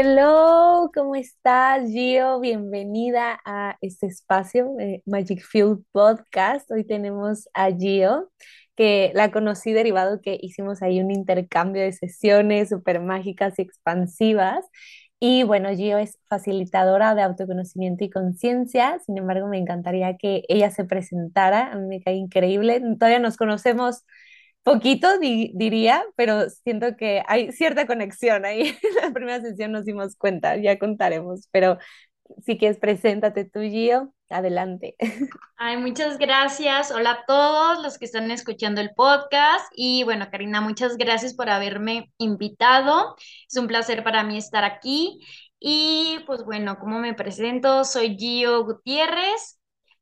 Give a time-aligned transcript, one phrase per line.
[0.00, 2.38] Hello, ¿cómo estás, Gio?
[2.38, 6.70] Bienvenida a este espacio de Magic Field Podcast.
[6.70, 8.30] Hoy tenemos a Gio,
[8.76, 14.64] que la conocí derivado que hicimos ahí un intercambio de sesiones súper mágicas y expansivas.
[15.18, 19.00] Y bueno, Gio es facilitadora de autoconocimiento y conciencia.
[19.04, 21.72] Sin embargo, me encantaría que ella se presentara.
[21.72, 22.80] A mí me cae increíble.
[23.00, 24.04] Todavía nos conocemos
[24.68, 28.76] Poquito diría, pero siento que hay cierta conexión ahí.
[28.82, 31.78] En la primera sesión nos dimos cuenta, ya contaremos, pero
[32.44, 34.94] si quieres, preséntate tú, Gio, adelante.
[35.56, 36.90] Ay, muchas gracias.
[36.90, 39.64] Hola a todos los que están escuchando el podcast.
[39.74, 43.16] Y bueno, Karina, muchas gracias por haberme invitado.
[43.48, 45.18] Es un placer para mí estar aquí.
[45.58, 47.84] Y pues bueno, ¿cómo me presento?
[47.84, 49.57] Soy Gio Gutiérrez.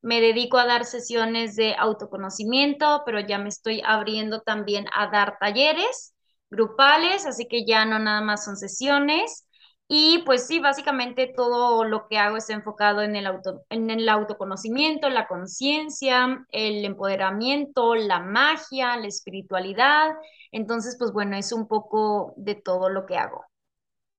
[0.06, 5.36] Me dedico a dar sesiones de autoconocimiento, pero ya me estoy abriendo también a dar
[5.40, 6.14] talleres
[6.48, 9.48] grupales, así que ya no nada más son sesiones.
[9.88, 14.08] Y pues sí, básicamente todo lo que hago está enfocado en el, auto, en el
[14.08, 20.10] autoconocimiento, la conciencia, el empoderamiento, la magia, la espiritualidad.
[20.52, 23.44] Entonces, pues bueno, es un poco de todo lo que hago.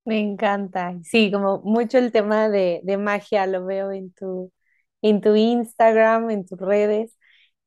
[0.04, 0.96] Me encanta.
[1.04, 4.52] Sí, como mucho el tema de, de magia lo veo en tu,
[5.02, 7.18] en tu Instagram, en tus redes.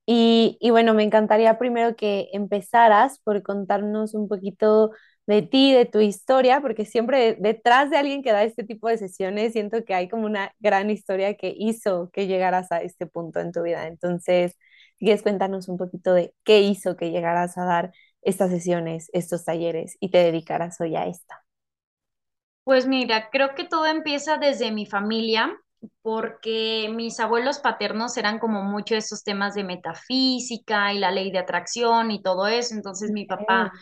[0.06, 4.90] Y, y, bueno, me encantaría primero que empezaras por contarnos un poquito
[5.26, 8.98] de ti, de tu historia, porque siempre detrás de alguien que da este tipo de
[8.98, 13.38] sesiones, siento que hay como una gran historia que hizo que llegaras a este punto
[13.40, 13.86] en tu vida.
[13.86, 14.56] Entonces,
[14.98, 17.92] ¿quieres contarnos un poquito de qué hizo que llegaras a dar
[18.22, 21.44] estas sesiones, estos talleres y te dedicaras hoy a esta?
[22.64, 25.58] Pues mira, creo que todo empieza desde mi familia
[26.02, 31.38] porque mis abuelos paternos eran como mucho esos temas de metafísica y la ley de
[31.38, 33.72] atracción y todo eso, entonces mi papá,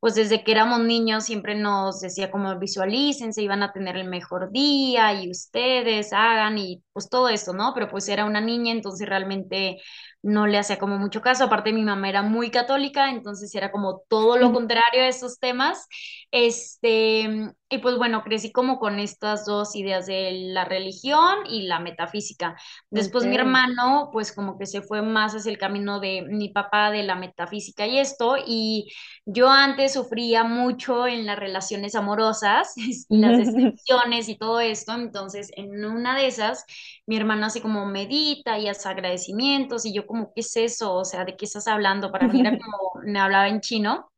[0.00, 4.08] pues desde que éramos niños siempre nos decía como visualicen, se iban a tener el
[4.08, 7.72] mejor día y ustedes hagan y pues todo eso, ¿no?
[7.74, 9.78] Pero pues era una niña, entonces realmente
[10.22, 14.02] no le hacía como mucho caso, aparte mi mamá era muy católica, entonces era como
[14.08, 15.86] todo lo contrario a esos temas,
[16.30, 21.80] este, y pues bueno, crecí como con estas dos ideas de la religión y la
[21.80, 22.56] metafísica.
[22.90, 26.90] Después mi hermano, pues como que se fue más hacia el camino de mi papá
[26.90, 28.90] de la metafísica y esto, y
[29.26, 32.72] yo antes sufría mucho en las relaciones amorosas,
[33.10, 36.64] las decepciones y todo esto, entonces en una de esas,
[37.06, 40.94] mi hermano así como medita y hace agradecimientos, y yo como, ¿qué es eso?
[40.94, 42.10] O sea, ¿de qué estás hablando?
[42.12, 44.10] Para mí era como, me hablaba en chino.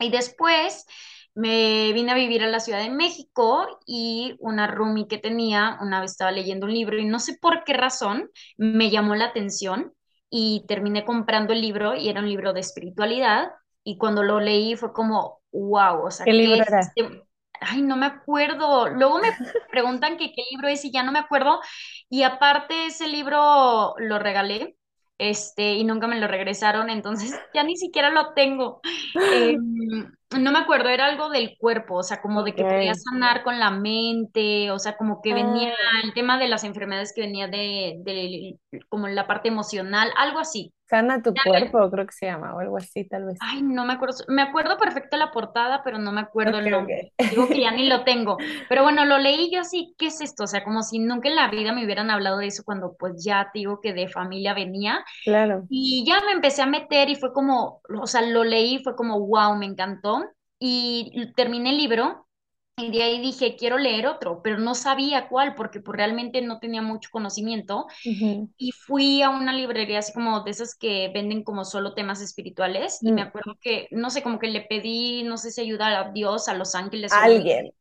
[0.00, 0.86] Y después
[1.34, 6.00] me vine a vivir a la Ciudad de México y una roomie que tenía, una
[6.00, 9.92] vez estaba leyendo un libro y no sé por qué razón me llamó la atención
[10.30, 13.50] y terminé comprando el libro y era un libro de espiritualidad
[13.84, 16.80] y cuando lo leí fue como, wow, o sea, ¿qué libro era?
[16.80, 17.24] Este
[17.62, 18.88] ay, no me acuerdo.
[18.88, 19.28] Luego me
[19.70, 21.60] preguntan que qué libro es y ya no me acuerdo.
[22.08, 24.76] Y aparte ese libro lo regalé
[25.18, 28.80] este, y nunca me lo regresaron, entonces ya ni siquiera lo tengo.
[29.14, 33.42] Em, no me acuerdo, era algo del cuerpo, o sea, como de que podía sanar
[33.42, 36.00] con la mente, o sea, como que venía ah.
[36.04, 40.72] el tema de las enfermedades que venía de, de como la parte emocional, algo así.
[40.92, 43.38] Sana tu cuerpo, creo que se llama, o algo así, tal vez.
[43.40, 44.14] Ay, no me acuerdo.
[44.28, 47.14] Me acuerdo perfecto la portada, pero no me acuerdo el nombre.
[47.30, 48.36] Digo que ya ni lo tengo.
[48.68, 50.44] Pero bueno, lo leí yo así, ¿qué es esto?
[50.44, 53.24] O sea, como si nunca en la vida me hubieran hablado de eso cuando pues
[53.24, 55.02] ya digo que de familia venía.
[55.24, 55.64] Claro.
[55.70, 59.18] Y ya me empecé a meter y fue como, o sea, lo leí, fue como,
[59.18, 60.21] wow, me encantó.
[60.64, 62.28] Y terminé el libro
[62.76, 66.60] y de ahí dije, quiero leer otro, pero no sabía cuál, porque pues realmente no
[66.60, 67.86] tenía mucho conocimiento.
[68.04, 72.98] Y fui a una librería así como de esas que venden como solo temas espirituales.
[73.02, 73.26] Y me mm.
[73.26, 76.54] acuerdo que, no sé, como que le pedí, no sé si ayuda a Dios, a
[76.54, 77.12] los ángeles.
[77.12, 77.72] A alguien.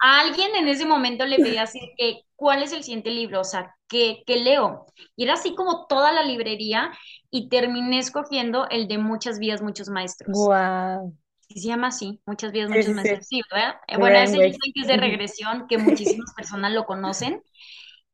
[0.00, 3.40] A alguien en ese momento le pedí así que, ¿cuál es el siguiente libro?
[3.40, 4.84] O sea, ¿qué, qué leo?
[5.16, 6.92] Y era así como toda la librería
[7.30, 10.36] y terminé escogiendo el de Muchas Vías, Muchos Maestros.
[10.36, 11.16] Wow
[11.54, 13.76] se llama así, muchas veces, muchos meses, sí, ¿verdad?
[13.86, 17.42] Eh, bueno, ese dicen que es de regresión, que muchísimas personas lo conocen.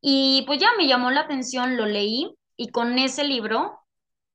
[0.00, 3.80] Y pues ya me llamó la atención, lo leí y con ese libro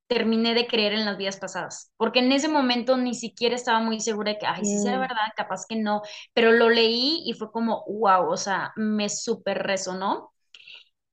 [0.07, 3.99] terminé de creer en las vidas pasadas, porque en ese momento ni siquiera estaba muy
[3.99, 5.01] segura de que, ay, sí será mm.
[5.01, 6.01] verdad, capaz que no,
[6.33, 10.33] pero lo leí y fue como, wow, o sea, me súper resonó.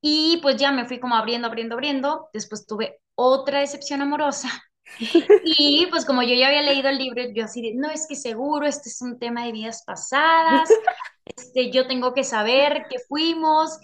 [0.01, 2.29] Y pues ya me fui como abriendo, abriendo, abriendo.
[2.33, 4.49] Después tuve otra decepción amorosa
[5.43, 8.15] y pues como yo ya había leído el libro, yo así de, no, es que
[8.17, 10.81] seguro, este es un tema de vidas pasadas,
[11.25, 13.79] este, yo tengo que saber que fuimos,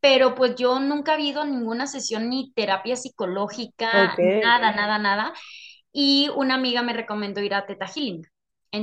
[0.00, 5.32] pero pues yo nunca he ido a ninguna sesión ni terapia psicológica, nada, nada, nada.
[5.92, 8.22] Y una amiga me recomendó ir a Teta Healing.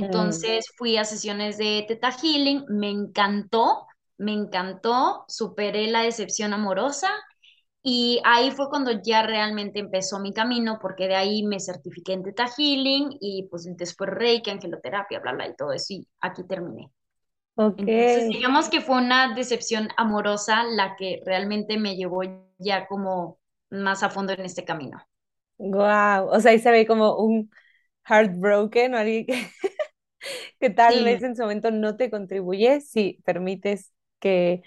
[0.04, 3.86] Entonces fui a sesiones de Teta Healing, me encantó,
[4.18, 7.10] me encantó, superé la decepción amorosa
[7.82, 12.22] y ahí fue cuando ya realmente empezó mi camino, porque de ahí me certifiqué en
[12.24, 16.90] Teta Healing y pues después Reiki, angeloterapia, bla, bla, y todo eso, y aquí terminé.
[17.56, 22.22] ok, Entonces, digamos que fue una decepción amorosa la que realmente me llevó
[22.58, 23.38] ya como
[23.70, 24.98] más a fondo en este camino.
[25.58, 26.28] wow.
[26.30, 27.50] O sea, ahí se ve como un
[28.08, 29.48] heartbroken o alguien que,
[30.60, 34.62] que tal Sí, vez en su momento no te contribuye, si permites que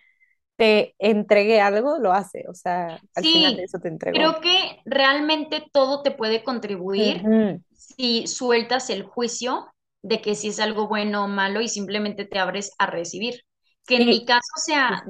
[0.61, 2.45] te entregue algo, lo hace.
[2.47, 4.15] O sea, al final sí, eso te entregó.
[4.15, 7.23] creo que realmente todo te puede contribuir
[7.73, 9.73] si sueltas el juicio
[10.03, 13.41] de que si es algo bueno o malo y simplemente te abres a recibir.
[13.87, 15.03] Que en mi caso, sea,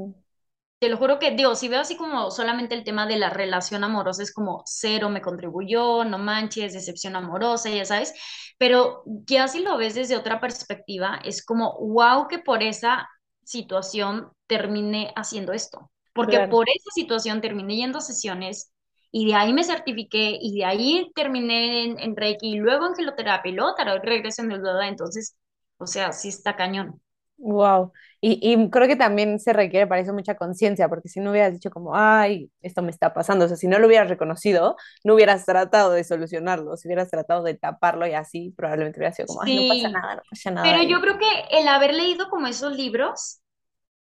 [0.80, 3.83] te lo juro que, digo, si veo así como solamente el tema de la relación
[3.83, 8.13] amorosa es como cero me contribuyó, no manches, decepción amorosa, ya sabes,
[8.57, 13.09] pero ya si lo ves desde otra perspectiva, es como, wow, que por esa
[13.44, 16.52] situación terminé haciendo esto, porque claro.
[16.52, 18.72] por esa situación terminé yendo a sesiones
[19.12, 22.96] y de ahí me certifiqué y de ahí terminé en, en Reiki y luego en
[22.96, 25.36] geloterapia y luego tarot, regreso en el entonces,
[25.78, 27.02] o sea, sí está cañón.
[27.44, 27.92] Wow.
[28.22, 31.54] Y, y creo que también se requiere para eso mucha conciencia, porque si no hubieras
[31.54, 35.16] dicho como, ay, esto me está pasando, o sea, si no lo hubieras reconocido, no
[35.16, 39.42] hubieras tratado de solucionarlo, si hubieras tratado de taparlo y así, probablemente hubiera sido como,
[39.42, 40.78] ay, no pasa Sí, nada, no pasa nada.
[40.78, 41.28] pero yo creo que
[41.60, 43.42] el haber leído como esos libros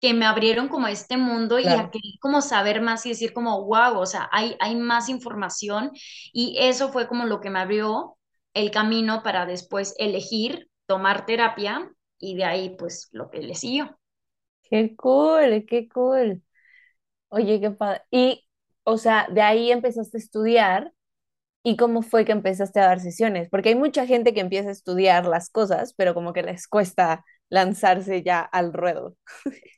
[0.00, 3.32] que me abrieron como a este mundo y a querer como saber más y decir
[3.34, 5.90] como, wow, o sea, hay, hay más información
[6.32, 8.16] y eso fue como lo que me abrió
[8.54, 11.90] el camino para después elegir tomar terapia
[12.32, 13.98] y de ahí pues lo que le siguió.
[14.62, 16.42] qué cool, qué cool.
[17.28, 18.02] Oye, qué padre.
[18.10, 18.46] Y,
[18.84, 20.92] o sea, de ahí empezaste a estudiar.
[21.64, 23.48] ¿Y cómo fue que empezaste a dar sesiones?
[23.50, 27.24] Porque hay mucha gente que empieza a estudiar las cosas, pero como que les cuesta
[27.48, 29.16] lanzarse ya al ruedo.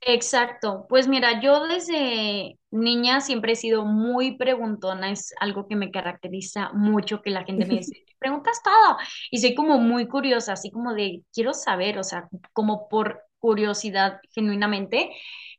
[0.02, 5.90] Exacto, pues mira, yo desde niña siempre he sido muy preguntona, es algo que me
[5.90, 8.96] caracteriza mucho, que la gente me dice, preguntas todo,
[9.30, 14.20] y soy como muy curiosa, así como de, quiero saber, o sea, como por curiosidad
[14.32, 15.10] genuinamente.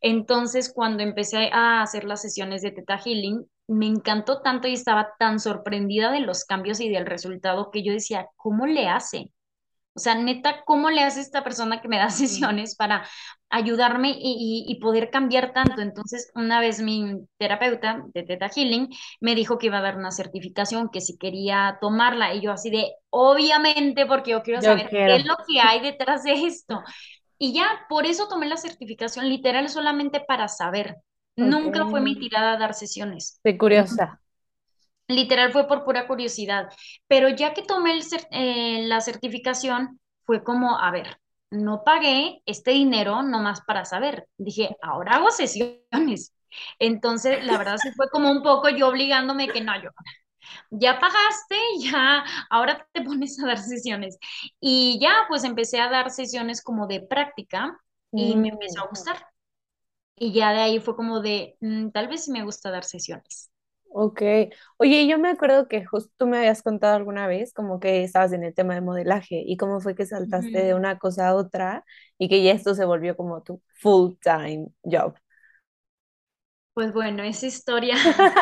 [0.02, 5.10] Entonces, cuando empecé a hacer las sesiones de Teta Healing, me encantó tanto y estaba
[5.20, 9.32] tan sorprendida de los cambios y del resultado que yo decía, ¿cómo le hace?
[9.98, 13.08] O sea, neta, ¿cómo le hace esta persona que me da sesiones para
[13.50, 15.82] ayudarme y, y- y poder cambiar tanto?
[15.82, 18.90] Entonces, una vez mi terapeuta de Theta Healing
[19.22, 22.70] me dijo que iba a dar una certificación, que si quería tomarla, y yo así
[22.70, 26.84] de, obviamente, porque yo quiero Yo saber qué es lo que hay detrás de esto.
[27.40, 30.98] Y ya, por eso tomé la certificación literal solamente para saber.
[31.36, 33.42] Nunca fue mi tirada a dar sesiones.
[33.44, 34.20] De curiosa.
[35.08, 36.70] Literal fue por pura curiosidad,
[37.08, 41.20] pero ya que tomé el cer- eh, la certificación, fue como, a ver,
[41.50, 44.28] no pagué este dinero nomás para saber.
[44.38, 46.34] Dije, ahora hago sesiones.
[46.80, 49.90] Entonces, la verdad sí fue como un poco yo obligándome que no, yo,
[50.72, 54.18] ya pagaste, ya, ahora te pones a dar sesiones.
[54.60, 57.78] Y ya, pues empecé a dar sesiones como de práctica
[58.16, 59.18] y me empezó Mm, a gustar.
[60.18, 63.50] Y ya de ahí fue como de, "Mm, tal vez sí me gusta dar sesiones.
[63.90, 64.22] Ok.
[64.78, 68.34] Oye, yo me acuerdo que justo tú me habías contado alguna vez como que estabas
[68.34, 70.76] en el tema de modelaje y cómo fue que saltaste de Ujú.
[70.76, 71.84] una cosa a otra
[72.18, 75.16] y que ya esto se volvió como tu full-time job.
[76.74, 77.96] Pues bueno, esa historia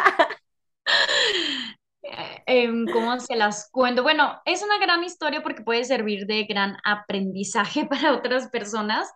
[2.04, 4.04] eh, em, ¿cómo se las cuento?
[4.04, 9.12] Bueno, es una gran historia porque puede servir de gran aprendizaje para otras personas,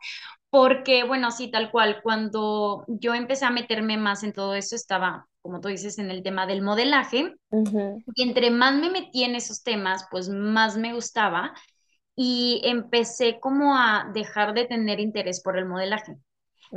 [0.50, 5.28] porque, bueno, sí, tal cual, cuando yo empecé a meterme más en todo eso, estaba,
[5.42, 7.36] como tú dices, en el tema del modelaje,
[8.16, 11.54] y entre más me metí en esos temas, pues más me gustaba
[12.16, 16.18] y empecé como a dejar de tener interés por el modelaje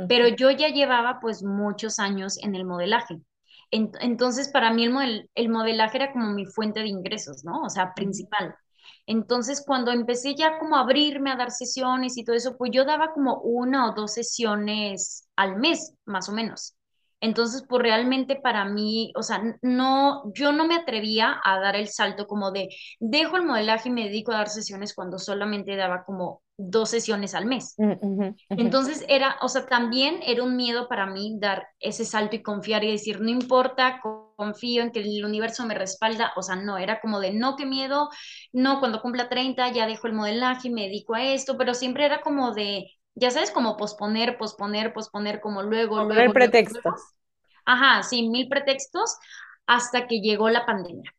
[0.07, 3.19] pero yo ya llevaba pues muchos años en el modelaje.
[3.71, 7.61] En- entonces, para mí el, model- el modelaje era como mi fuente de ingresos, ¿no?
[7.63, 8.55] O sea, principal.
[9.05, 12.85] Entonces, cuando empecé ya como a abrirme a dar sesiones y todo eso, pues yo
[12.85, 16.75] daba como una o dos sesiones al mes, más o menos.
[17.23, 21.87] Entonces, pues realmente para mí, o sea, no, yo no me atrevía a dar el
[21.87, 22.67] salto como de,
[22.99, 27.33] dejo el modelaje y me dedico a dar sesiones cuando solamente daba como dos sesiones
[27.33, 27.75] al mes.
[27.77, 28.35] Mm.
[28.49, 32.83] Entonces era, o sea, también era un miedo para mí dar ese salto y confiar
[32.83, 34.01] y decir, no importa,
[34.43, 36.31] confío en que el universo me respalda.
[36.35, 38.09] O sea, no, era como de, no, qué miedo,
[38.53, 42.05] no, cuando cumpla 30 ya dejo el modelaje y me dedico a esto, pero siempre
[42.05, 42.85] era como de,
[43.15, 46.89] ya sabes, como posponer, posponer, posponer, como luego, Como luego, luego, luego.
[46.93, 47.15] pretextos.
[47.65, 49.17] Ajá, sí, mil pretextos
[49.67, 51.11] hasta que llegó la pandemia.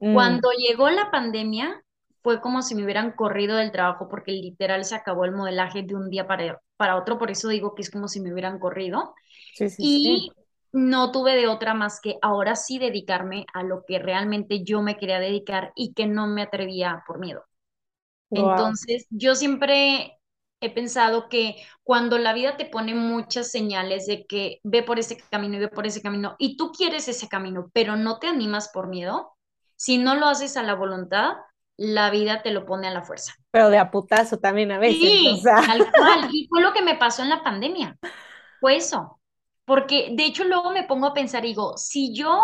[0.00, 1.82] Mm, Cuando llegó la pandemia
[2.22, 5.94] fue como si me hubieran corrido del trabajo porque literal se acabó el modelaje de
[5.96, 9.14] un día para, para otro, por eso digo que es como si me hubieran corrido.
[9.52, 10.26] Sí, sí, sí.
[10.72, 14.96] No tuve de otra más que ahora sí dedicarme a lo que realmente yo me
[14.98, 17.44] quería dedicar y que no me atrevía por miedo.
[18.30, 18.74] Wow.
[18.74, 20.18] Entonces, yo siempre
[20.60, 25.16] he pensado que cuando la vida te pone muchas señales de que ve por ese
[25.30, 28.70] camino y ve por ese camino y tú quieres ese camino, pero no te animas
[28.72, 29.32] por miedo,
[29.76, 31.34] si no lo haces a la voluntad,
[31.76, 33.34] la vida te lo pone a la fuerza.
[33.50, 35.62] Pero de a putazo también a veces, o Sí, sea.
[35.64, 36.28] tal cual.
[36.32, 37.96] Y fue lo que me pasó en la pandemia.
[38.60, 39.20] Fue eso.
[39.64, 42.40] Porque de hecho luego me pongo a pensar digo, si yo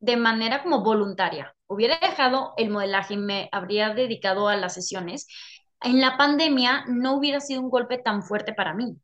[0.00, 5.26] de manera como voluntaria hubiera dejado el modelaje y me habría dedicado a las sesiones,
[5.80, 8.96] en la pandemia no hubiera sido un golpe tan fuerte para mí,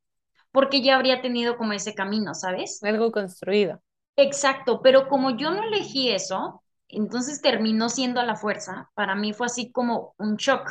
[0.52, 2.80] porque ya habría tenido como ese camino, ¿sabes?
[2.82, 3.80] Algo construido.
[4.16, 8.90] Exacto, pero como yo no elegí eso, entonces terminó siendo a la fuerza.
[8.94, 10.70] Para mí fue así como un shock,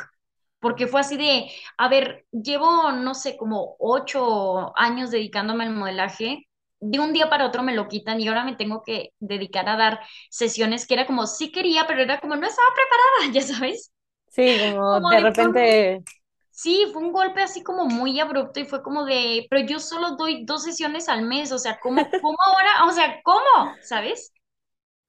[0.60, 6.46] porque fue así de, a ver, llevo, no sé, como ocho años dedicándome al modelaje.
[6.80, 9.76] De un día para otro me lo quitan y ahora me tengo que dedicar a
[9.76, 13.92] dar sesiones que era como, sí quería, pero era como, no estaba preparada, ya sabes.
[14.28, 16.04] Sí, como Como de repente,
[16.50, 20.16] sí, fue un golpe así como muy abrupto y fue como de, pero yo solo
[20.16, 22.86] doy dos sesiones al mes, o sea, ¿cómo, cómo ahora?
[22.86, 23.76] O sea, ¿cómo?
[23.82, 24.32] ¿Sabes?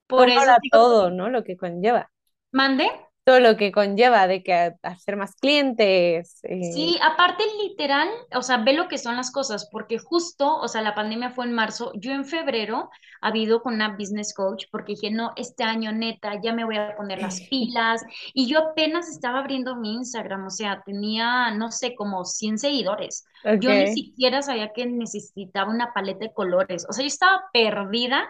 [0.08, 1.30] Por como eso ahora digo, todo, ¿no?
[1.30, 2.12] Lo que conlleva.
[2.54, 2.86] mande.
[3.24, 6.40] Todo lo que conlleva de que hacer más clientes.
[6.44, 10.68] eh, Sí, aparte literal, o sea, ve lo que son las cosas, porque justo, o
[10.68, 12.90] sea, la pandemia fue en marzo, yo en febrero
[13.22, 16.78] había ido con una business coach porque dije, no, este año neta, ya me voy
[16.78, 18.02] a poner las pilas,
[18.34, 23.26] y yo apenas estaba abriendo mi Instagram, o sea, tenía, no sé, como 100 seguidores.
[23.60, 28.28] Yo ni siquiera sabía que necesitaba una paleta de colores, o sea, yo estaba perdida,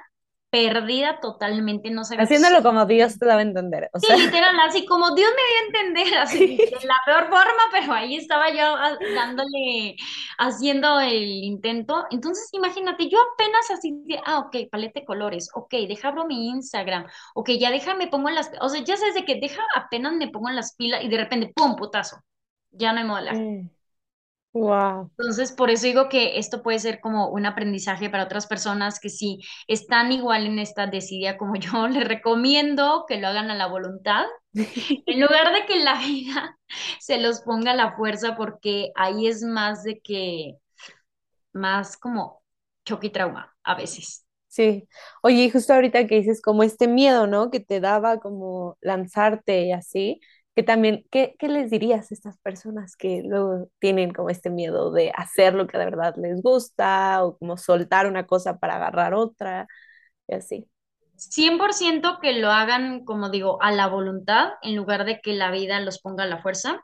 [0.52, 3.90] perdida totalmente, no sabía Haciéndolo como Dios te daba a entender.
[3.94, 6.40] O Sí, sea, literal, así como Dios me dio a entender, así
[6.72, 9.96] de la peor forma, pero ahí estaba yo ah, dándole,
[10.40, 12.06] haciendo el intento.
[12.10, 16.48] Entonces, imagínate, yo apenas así de, ah, ok, paleta de colores, ok, deja abro mi
[16.50, 17.06] Instagram,
[17.36, 20.30] ok, ya déjame pongo en las, o sea, ya sabes de que deja apenas me
[20.30, 22.18] pongo en las pilas y de repente, pum, putazo,
[22.72, 23.48] ya no hay modelaje.
[24.54, 25.12] Wow.
[25.18, 29.10] Entonces, por eso digo que esto puede ser como un aprendizaje para otras personas que
[29.10, 33.68] si están igual en esta desidia como yo, les recomiendo que lo hagan a la
[33.68, 36.58] voluntad en lugar de que la vida
[37.00, 40.58] se los ponga a la fuerza, porque ahí es más de que,
[41.54, 42.42] más como
[42.86, 44.26] choque y trauma a veces.
[44.48, 44.88] Sí.
[45.24, 47.50] Oye, y justo ahorita que dices como este miedo, ¿no?
[47.52, 50.20] Que te daba como lanzarte y así,
[50.56, 54.92] que también, ¿qué, qué les dirías a estas personas que luego tienen como este miedo
[54.92, 59.14] de hacer lo que de verdad les gusta o como soltar una cosa para agarrar
[59.14, 59.68] otra
[60.28, 60.68] y así?
[61.16, 65.34] cien por ciento que lo hagan, como digo, a la voluntad, en lugar de que
[65.34, 66.84] la vida los ponga a la fuerza.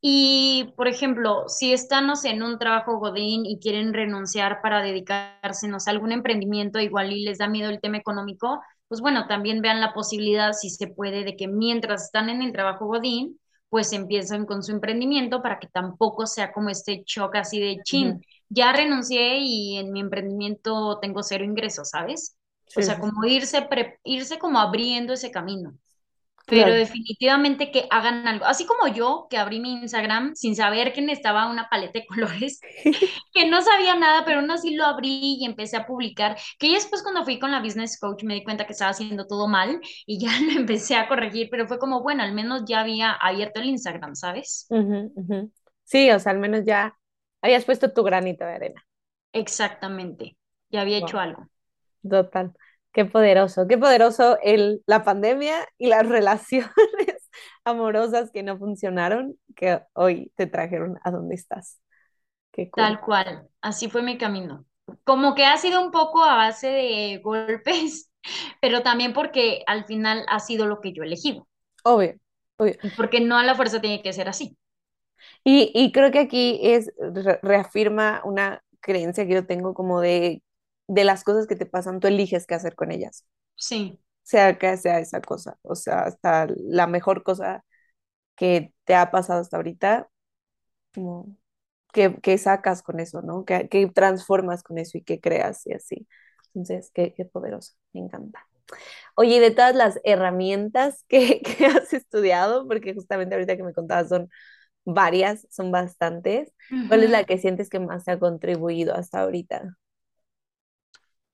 [0.00, 4.82] Y, por ejemplo, si están, no sé, en un trabajo godín y quieren renunciar para
[4.82, 9.00] dedicarse, no sé, a algún emprendimiento, igual y les da miedo el tema económico, pues
[9.00, 12.86] bueno, también vean la posibilidad, si se puede, de que mientras están en el trabajo
[12.86, 17.82] godín, pues empiecen con su emprendimiento para que tampoco sea como este shock así de
[17.82, 22.36] chin, ya renuncié y en mi emprendimiento tengo cero ingresos, ¿sabes?
[22.74, 25.76] O Sí, sea, sí, como irse, pre- irse como abriendo ese camino
[26.48, 26.74] pero Claro.
[26.74, 28.44] definitivamente que hagan algo.
[28.46, 32.60] Así como yo, que abrí mi Instagram sin saber que necesitaba una paleta de colores,
[33.32, 36.74] que no sabía nada, pero aún así lo abrí y empecé a publicar, que ya
[36.74, 39.80] después cuando fui con la business coach me di cuenta que estaba haciendo todo mal
[40.06, 43.60] y ya lo empecé a corregir, pero fue como, bueno, al menos ya había abierto
[43.60, 44.66] el Instagram, ¿sabes?
[45.84, 46.98] Sí, o sea, al menos ya
[47.42, 48.86] habías puesto tu granito de arena.
[49.32, 50.36] Exactamente,
[50.68, 51.48] ya había hecho algo.
[52.08, 52.52] total.
[52.96, 56.72] Qué poderoso, qué poderoso el, la pandemia y las relaciones
[57.64, 61.80] amorosas que no funcionaron, que hoy te trajeron a donde estás.
[62.52, 62.94] Qué cool.
[62.94, 64.64] Tal cual, así fue mi camino.
[65.04, 68.10] Como que ha sido un poco a base de golpes,
[68.60, 71.46] pero también porque al final ha sido lo que yo he elegido,
[71.84, 72.16] Obvio,
[72.58, 72.76] obvio.
[72.96, 74.56] porque no a la fuerza tiene que ser así.
[75.44, 80.42] Y, y creo que aquí es, re- reafirma una creencia que yo tengo como de,
[80.88, 83.26] de las cosas que te pasan, tú eliges qué hacer con ellas,
[83.56, 87.64] Sí, sea que sea esa cosa, o sea, hasta la mejor cosa
[88.36, 90.10] que te ha pasado hasta ahorita,
[90.94, 91.36] como
[91.92, 93.44] que, que sacas con eso, ¿no?
[93.44, 96.08] Que, que transformas con eso y que creas y así.
[96.54, 98.46] Entonces, qué, qué poderoso, me encanta.
[99.16, 103.74] Oye, y de todas las herramientas que, que has estudiado, porque justamente ahorita que me
[103.74, 104.30] contabas son
[104.84, 106.52] varias, son bastantes,
[106.86, 109.76] ¿cuál es la que sientes que más te ha contribuido hasta ahorita?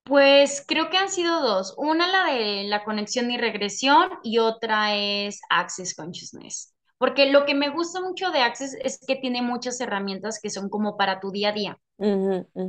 [0.03, 1.73] Pues creo que han sido dos.
[1.77, 6.73] Una la de la conexión y regresión y otra es Access Consciousness.
[6.97, 10.69] porque lo que me gusta mucho de Access es que tiene muchas herramientas que son
[10.69, 11.79] como para tu día a día.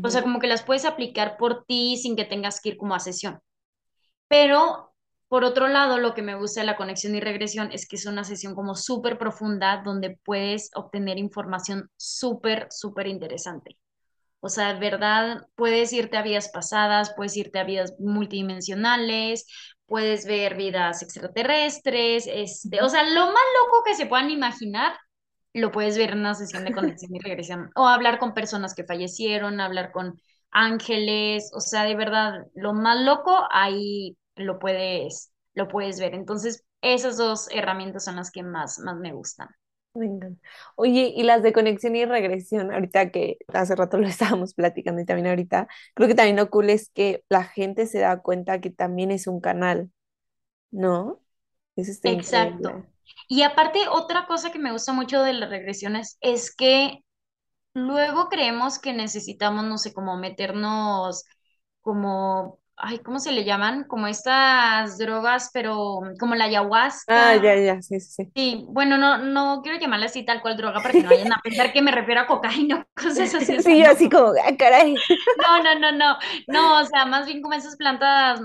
[0.02, 2.94] O sea, como que las puedes aplicar por ti sin que tengas que ir como
[2.94, 3.40] a sesión.
[4.28, 4.92] Pero,
[5.28, 8.06] por otro lado, lo que me gusta de la conexión y regresión es que es
[8.06, 13.78] una sesión como súper profunda donde puedes obtener información súper, súper interesante.
[14.44, 19.46] O sea, de verdad, puedes irte a vidas pasadas, puedes irte a vidas multidimensionales,
[19.86, 24.98] puedes ver vidas extraterrestres, este, o sea, lo más loco que se puedan imaginar,
[25.54, 27.70] lo puedes ver en una sesión de conexión y regresión.
[27.74, 30.20] O hablar con personas que fallecieron, hablar con
[30.50, 36.12] ángeles, o sea, de verdad, lo más loco ahí lo puedes, lo puedes ver.
[36.14, 39.48] Entonces, esas dos herramientas son las que más, más me gustan.
[39.94, 40.40] Me encanta.
[40.74, 45.04] Oye, y las de conexión y regresión, ahorita que hace rato lo estábamos platicando y
[45.04, 48.70] también ahorita, creo que también lo cool es que la gente se da cuenta que
[48.70, 49.90] también es un canal,
[50.70, 51.20] ¿no?
[51.76, 52.10] Eso está.
[52.10, 52.84] Exacto.
[53.28, 57.00] Y aparte, otra cosa que me gusta mucho de las regresiones es que
[57.74, 61.24] luego creemos que necesitamos, no sé, como meternos
[61.82, 63.84] como, ay, ¿cómo se le llaman?
[63.84, 66.44] Como estas drogas, pero como la
[67.06, 67.56] Ah, ya, ayahuasca.
[67.56, 68.32] ya, sí, sí, sí.
[68.34, 71.40] Sí, bueno, no, no quiero llamarla así tal cual droga para que no vayan a
[71.42, 75.04] pensar que me refiero a cocaína, cosas así, Sí, yo así como, ah, caray,
[75.36, 78.40] No, no, no, no, no, o sea, más bien como esas plantas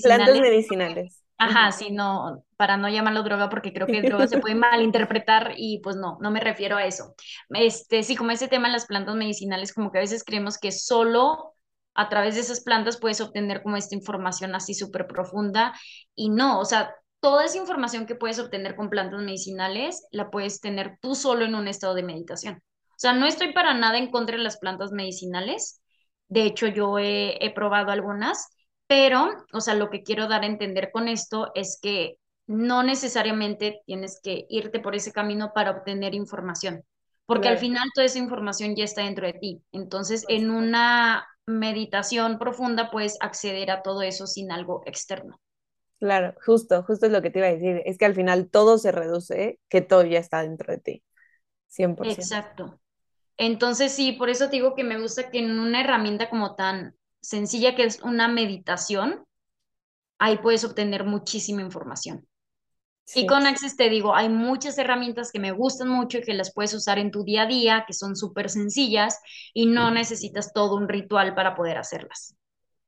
[0.00, 1.22] plantas medicinales medicinales.
[1.38, 5.80] Ajá, sí, no, para no llamarlo droga, porque creo que droga se puede malinterpretar y
[5.82, 7.14] pues no, no me refiero a eso.
[7.50, 10.72] Este, sí, como ese tema en las plantas medicinales, como que a veces creemos que
[10.72, 11.53] solo
[11.94, 15.74] a través de esas plantas puedes obtener como esta información así súper profunda
[16.14, 20.60] y no, o sea, toda esa información que puedes obtener con plantas medicinales la puedes
[20.60, 22.56] tener tú solo en un estado de meditación.
[22.90, 25.80] O sea, no estoy para nada en contra de las plantas medicinales.
[26.28, 28.48] De hecho, yo he, he probado algunas
[28.86, 33.80] pero, o sea, lo que quiero dar a entender con esto es que no necesariamente
[33.86, 36.84] tienes que irte por ese camino para obtener información,
[37.26, 39.62] porque al Claro, final toda esa información ya está dentro de ti.
[39.72, 45.40] Entonces, en una meditación profunda puedes acceder a todo eso sin algo externo.
[45.98, 47.82] Claro, justo, justo es lo que te iba a decir.
[47.86, 51.02] Es que al final todo se reduce, que todo ya está dentro de ti,
[51.68, 52.22] 100%.
[52.22, 52.80] Exacto.
[53.36, 56.96] Entonces, sí, por eso te digo que me gusta que en una herramienta como tan
[57.20, 59.24] sencilla que es una meditación,
[60.18, 62.26] ahí puedes obtener muchísima información.
[63.12, 63.26] Y Sí.
[63.26, 66.74] con Access te digo, hay muchas herramientas que me gustan mucho y que las puedes
[66.74, 69.20] usar en tu día a día, que son súper sencillas
[69.54, 72.36] y no necesitas todo un ritual para poder hacerlas.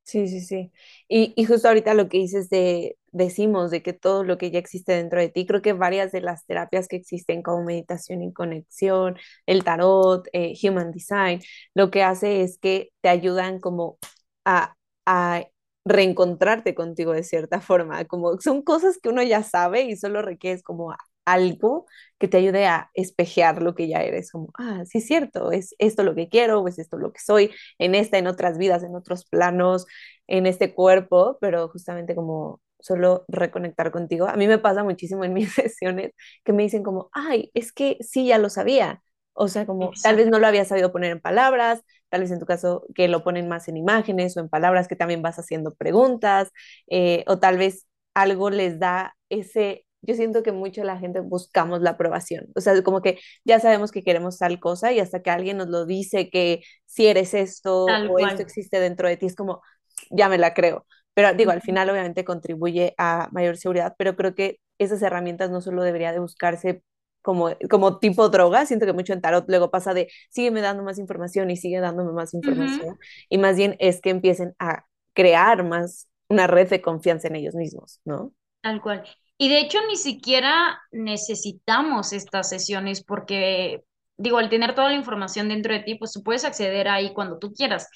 [0.05, 0.72] Sí, sí, sí.
[1.09, 4.59] Y, y justo ahorita lo que dices de, decimos, de que todo lo que ya
[4.61, 8.33] existe dentro de ti, creo que varias de las terapias que existen como meditación y
[8.33, 11.40] conexión, el tarot, eh, Human Design,
[11.74, 13.98] lo que hace es que te ayudan como
[14.44, 14.76] a,
[15.07, 15.44] a
[15.87, 20.62] reencontrarte contigo de cierta forma, como son cosas que uno ya sabe y solo requieres
[20.62, 20.94] como
[21.25, 21.87] algo
[22.18, 25.75] que te ayude a espejear lo que ya eres, como, ah, sí es cierto, es
[25.79, 28.94] esto lo que quiero, es esto lo que soy en esta, en otras vidas, en
[28.94, 29.87] otros planos,
[30.27, 34.27] en este cuerpo, pero justamente como solo reconectar contigo.
[34.29, 36.12] A mí me pasa muchísimo en mis sesiones
[36.44, 39.03] que me dicen como, ay, es que sí, ya lo sabía.
[39.35, 42.38] O sea, como tal vez no lo había sabido poner en palabras, tal vez en
[42.40, 45.74] tu caso que lo ponen más en imágenes o en palabras que también vas haciendo
[45.74, 46.50] preguntas,
[46.88, 51.82] eh, o tal vez algo les da ese, yo siento que mucho la gente buscamos
[51.82, 55.30] la aprobación, o sea, como que ya sabemos que queremos tal cosa y hasta que
[55.30, 59.26] alguien nos lo dice que si eres esto tal o esto existe dentro de ti,
[59.26, 59.62] es como,
[60.10, 60.86] ya me la creo.
[61.14, 65.60] Pero digo, al final obviamente contribuye a mayor seguridad, pero creo que esas herramientas no
[65.62, 66.82] solo debería de buscarse
[67.26, 70.96] como, como tipo droga, siento que mucho en tarot luego pasa de sígueme dando más
[70.96, 72.96] información y sigue dándome más información,
[73.28, 77.56] y más bien es que empiecen a crear más una red de confianza en ellos
[77.56, 78.32] mismos, ¿no?
[78.60, 79.02] Tal cual.
[79.38, 83.82] Y de hecho ni siquiera necesitamos estas sesiones porque,
[84.16, 87.38] digo, al tener toda la información dentro de ti, pues tú puedes acceder ahí cuando
[87.38, 87.88] tú quieras.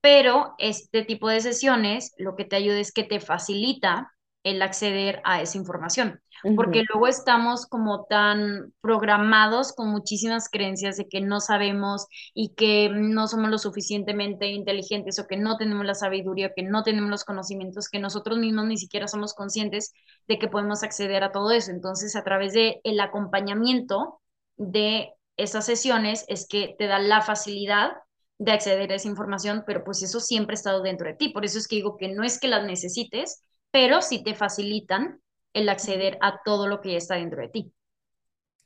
[0.00, 4.10] Pero este tipo de sesiones lo que te ayuda es que te facilita
[4.42, 6.20] el acceder a esa información,
[6.56, 12.88] porque luego estamos como tan programados con muchísimas creencias de que no sabemos y que
[12.88, 17.10] no somos lo suficientemente inteligentes o que no tenemos la sabiduría, o que no tenemos
[17.10, 19.92] los conocimientos, que nosotros mismos ni siquiera somos conscientes
[20.26, 21.70] de que podemos acceder a todo eso.
[21.70, 24.20] Entonces, a través de el acompañamiento
[24.56, 27.92] de esas sesiones es que te da la facilidad
[28.38, 31.28] de acceder a esa información, pero pues eso siempre ha estado dentro de ti.
[31.28, 35.20] Por eso es que digo que no es que las necesites, pero sí te facilitan
[35.54, 37.72] el acceder a todo lo que ya está dentro de ti.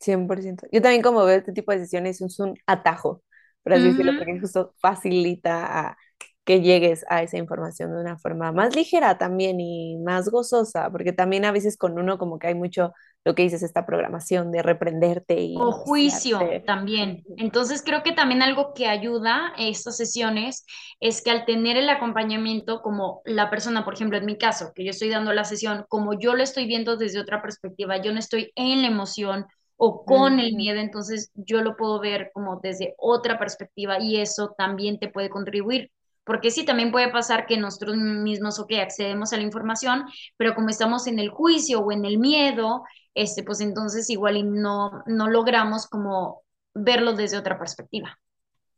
[0.01, 0.67] 100%.
[0.73, 3.23] Yo también como veo este tipo de sesiones es un atajo,
[3.63, 5.97] por así decirlo, Ujú, porque justo facilita a
[6.45, 11.13] que llegues a esa información de una forma más ligera también y más gozosa, porque
[11.13, 12.93] también a veces con uno como que hay mucho
[13.25, 17.27] lo que dices, esta programación de reprenderte y O juicio también.
[17.37, 20.65] Entonces creo que también algo que ayuda a estas sesiones
[21.01, 24.85] es que al tener el acompañamiento como la persona, por ejemplo, en mi caso, que
[24.85, 28.19] yo estoy dando la sesión, como yo lo estoy viendo desde otra perspectiva, yo no
[28.19, 32.59] estoy en la emoción o con el ujú, miedo, entonces yo lo puedo ver como
[32.61, 35.91] desde otra perspectiva y eso también te puede contribuir.
[36.25, 40.05] Porque sí, también puede pasar que nosotros mismos, ok, accedemos a la información,
[40.39, 42.83] pero como estamos en el juicio o en el miedo,
[43.15, 46.43] este, pues entonces igual y no, no logramos como
[46.75, 48.19] verlo desde otra perspectiva.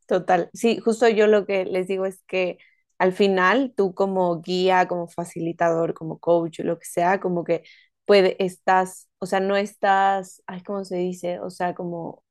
[0.06, 0.50] Total.
[0.52, 2.58] Sí, justo yo lo que les digo es que
[2.98, 7.64] al final tú como guía, como facilitador, como coach, lo que sea, como que
[8.04, 11.40] puede, estás, o sea, no estás, ay, ¿cómo se dice?
[11.40, 12.22] O sea, como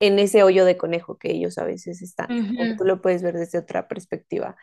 [0.00, 3.34] en ese hoyo de conejo que ellos a veces están, Ujú, tú lo puedes ver
[3.36, 4.56] desde otra perspectiva.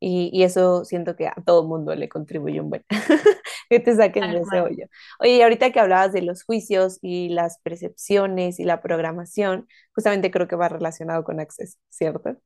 [0.00, 2.84] Y, y eso siento que a todo mundo le contribuye un buen,
[3.70, 4.86] que te saquen de ese hoyo.
[5.20, 10.30] Oye, y ahorita que hablabas de los juicios y las percepciones y la programación, justamente
[10.30, 12.36] creo que va relacionado con Access, ¿cierto?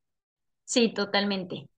[0.65, 1.69] Sí, totalmente,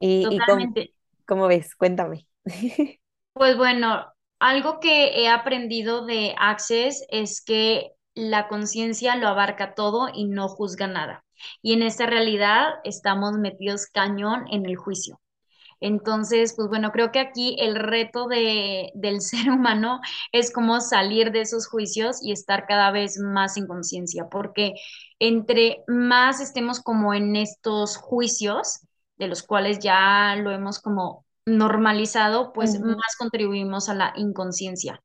[0.00, 0.94] Y, y cómo, totalmente.
[1.26, 2.26] cómo ves, cuéntame.
[3.32, 4.04] Pues bueno,
[4.38, 10.48] algo que he aprendido de Access es que la conciencia lo abarca todo y no
[10.48, 11.24] juzga nada.
[11.62, 15.20] Y en esta realidad estamos metidos cañón en el juicio.
[15.80, 20.00] Entonces, pues bueno, creo que aquí el reto de, del ser humano
[20.32, 24.74] es como salir de esos juicios y estar cada vez más en conciencia, porque
[25.18, 28.80] entre más estemos como en estos juicios,
[29.16, 35.02] de los cuales ya lo hemos como normalizado, pues más contribuimos a la inconsciencia.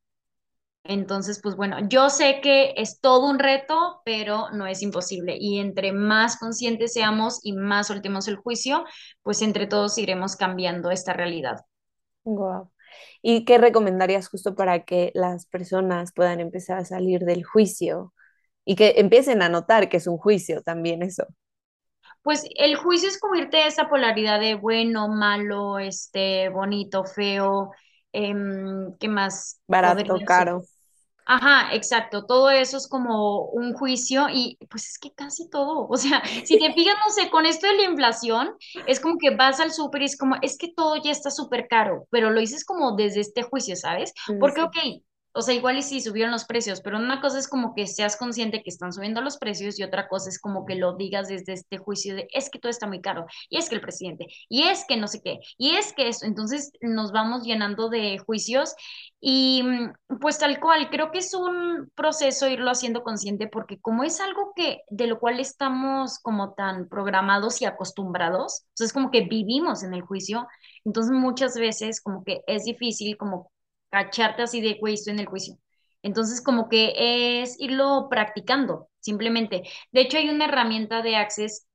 [0.86, 5.38] Entonces, pues bueno, yo sé que es todo un reto, pero no es imposible.
[5.40, 8.84] Y entre más conscientes seamos y más soltemos el juicio,
[9.24, 11.62] pues entre todos iremos cambiando esta realidad.
[12.26, 12.72] Guau.
[13.22, 18.14] ¿Y qué recomendarías justo para que las personas puedan empezar a salir del juicio
[18.66, 21.26] y que empiecen a notar que es un juicio también eso?
[22.22, 27.72] Pues el juicio es como irte a esa polaridad de bueno, malo, este, bonito, feo,
[28.14, 30.64] em, ¿qué más Barato, caro.
[31.26, 32.26] Ajá, exacto.
[32.26, 36.58] Todo eso es como un juicio y pues es que casi todo, o sea, si
[36.58, 38.56] te fijas, no sé, con esto de la inflación,
[38.88, 41.68] es como que vas al súper y es como, es que todo ya está súper
[41.68, 44.14] caro, pero lo dices como desde este juicio, ¿sabes?
[44.40, 44.76] Porque, ok,
[45.34, 48.18] o sea, igual y sí subieron los precios, pero una cosa es como que seas
[48.18, 51.54] consciente que están subiendo los precios y otra cosa es como que lo digas desde
[51.54, 54.64] este juicio de, es que todo está muy caro, y es que el presidente, y
[54.64, 58.76] es que no sé qué, y es que eso, entonces nos vamos llenando de juicios
[59.20, 64.04] y mm, pues tal cual, creo que es un proceso irlo haciendo consciente porque como
[64.04, 69.22] es algo que de lo cual estamos como tan programados y acostumbrados, entonces como que
[69.22, 70.48] vivimos en el juicio,
[70.86, 73.53] entonces muchas veces como que es difícil como
[73.94, 75.58] cacharte así de, güey, estoy en el juicio.
[76.02, 79.64] Entonces como que es irlo practicando, simplemente.
[79.92, 81.68] De hecho hay una herramienta de Access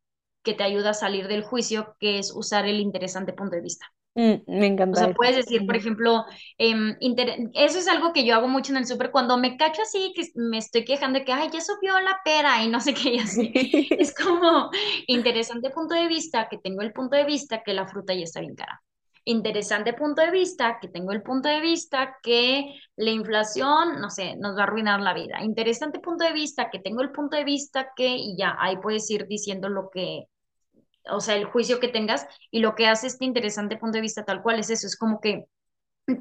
[0.42, 3.86] que te ayuda a salir del juicio, que es usar el interesante punto de vista.
[4.14, 5.16] Mm, me O encanta sea, eso.
[5.16, 6.24] puedes decir, por ejemplo,
[6.58, 9.82] em, inter- eso es algo que yo hago mucho en el súper, cuando me cacho
[9.82, 12.94] así, que me estoy quejando de que, ay, ya subió la pera y no sé
[12.94, 13.52] qué, y así.
[13.98, 14.70] Es como
[15.06, 18.40] interesante punto de vista, que tengo el punto de vista que la fruta ya está
[18.40, 18.80] bien cara.
[19.30, 24.36] Interesante punto de vista, que tengo el punto de vista que la inflación, no sé,
[24.36, 25.42] nos va a arruinar la vida.
[25.42, 29.10] Interesante punto de vista, que tengo el punto de vista que, y ya, ahí puedes
[29.10, 30.24] ir diciendo lo que
[31.10, 34.24] o sea, el juicio que tengas y lo que hace este interesante punto de vista
[34.24, 35.44] tal cual es eso, es como que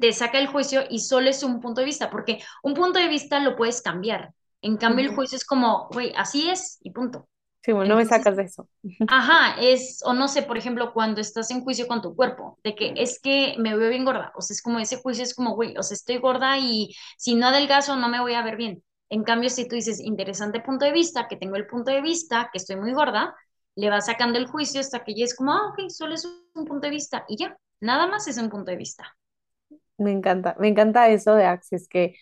[0.00, 3.08] te saca el juicio y solo es un punto de vista, porque un punto de
[3.08, 4.34] vista lo puedes cambiar.
[4.60, 7.26] En cambio, el juicio es como, güey, así es y punto.
[7.62, 8.68] Sí, bueno, no me sacas de eso.
[9.06, 12.74] ajá, es, o no sé, por ejemplo, cuando estás en juicio con tu cuerpo, de
[12.74, 15.54] que es que me veo bien gorda, o sea, es como ese juicio es como,
[15.54, 18.82] güey, o sea, estoy gorda y si no adelgazo no me voy a ver bien.
[19.10, 22.50] En cambio, si tú dices, interesante punto de vista, que tengo el punto de vista,
[22.52, 23.34] que estoy muy gorda,
[23.76, 26.64] le vas sacando el juicio hasta que ya es como, ah, ok, solo es un
[26.66, 29.16] punto de vista y ya, nada más es un punto de vista.
[29.98, 32.14] Me encanta, me encanta eso de Access, que,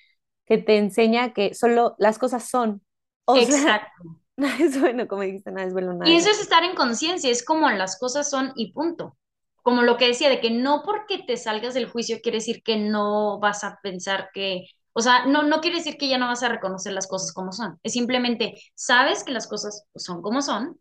[0.47, 2.83] que te enseña que solo las cosas son.
[3.27, 4.03] O sea, Exacto.
[4.37, 6.75] Nada es bueno, como dijiste, nada es bueno, nada Y es eso es estar en
[6.75, 9.17] conciencia, es como las cosas son y punto.
[9.63, 12.77] Como lo que decía, de que no porque te salgas del juicio quiere decir que
[12.77, 16.43] no vas a pensar que, o sea, no, no quiere decir que ya no vas
[16.43, 17.79] a reconocer las cosas como son.
[17.83, 20.79] Es simplemente, sabes que las cosas son como son,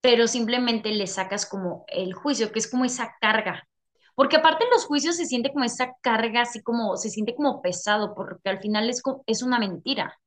[0.00, 3.66] pero simplemente le sacas como el juicio, que es como esa carga.
[4.14, 7.62] Porque aparte en los juicios se siente como esa carga, así como, se siente como
[7.62, 10.18] pesado, porque al final es, es una mentira.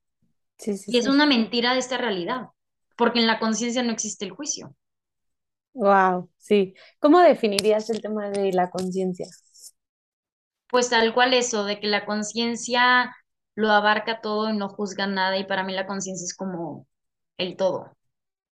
[0.58, 1.10] Sí, sí, Y es sí.
[1.10, 2.50] una mentira de esta realidad,
[2.98, 4.76] porque en la conciencia no existe el juicio.
[5.74, 6.74] Wow, sí.
[7.00, 9.28] ¿Cómo definirías el tema de la conciencia?
[10.70, 13.15] Pues tal cual eso, de que la conciencia,
[13.56, 16.88] lo abarca todo y no juzga nada y para mí la conciencia es como
[17.38, 17.96] el todo,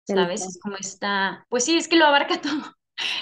[0.07, 0.45] El ¿sabes?
[0.45, 0.53] todo.
[0.55, 2.75] Es como está, pues sí, es que lo abarca todo.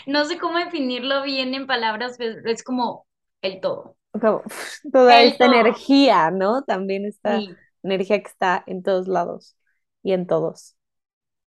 [0.07, 3.07] No sé cómo definirlo bien en palabras, pero es como
[3.41, 3.97] el todo.
[4.11, 4.43] Como,
[4.91, 6.63] toda El esta todo, energía, ¿no?
[6.63, 9.55] También esta sí, energía que está en todos lados
[10.03, 10.75] y en todos,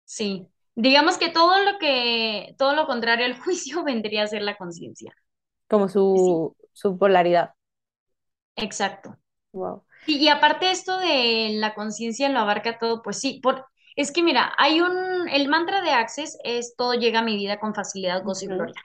[0.04, 0.48] sí.
[0.74, 5.12] Digamos que todo lo que, todo lo contrario al juicio vendría a ser la conciencia.
[5.68, 7.54] como Sí, su, su polaridad.
[8.56, 9.16] exacto.
[9.52, 9.84] Wow.
[10.06, 14.22] Y, y aparte esto de la conciencia lo abarca todo, pues sí, por, es que
[14.22, 18.24] mira, hay un, el mantra de Access es todo llega a mi vida con facilidad,
[18.24, 18.54] gozo y Ujú.
[18.54, 18.82] gloria.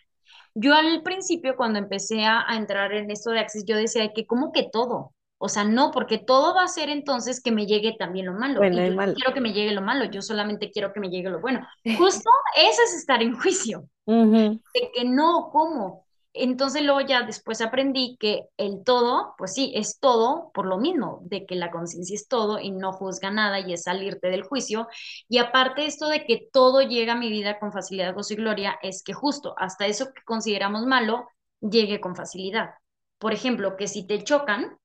[0.55, 4.27] Yo al principio, cuando empecé a, a entrar en esto de Access, yo decía que
[4.27, 5.13] como que todo,
[5.45, 8.59] o sea, no, porque todo va a ser entonces que me llegue también lo malo,
[8.59, 11.09] Bueno y yo no quiero que me llegue lo malo, yo solamente quiero que me
[11.09, 11.67] llegue lo bueno.
[11.97, 16.05] Justo eso es estar en juicio de que no, ¿cómo?
[16.31, 21.19] Entonces luego ya después aprendí que el todo, pues sí, es todo por lo mismo,
[21.23, 24.87] de que la conciencia es todo y no juzga nada y es salirte del juicio.
[25.27, 28.79] Y aparte esto de que todo llega a mi vida con facilidad, gozo y gloria,
[28.81, 31.27] es que justo hasta eso que consideramos malo
[31.59, 32.75] llegue con facilidad.
[33.17, 34.77] Por ejemplo, que si te chocan,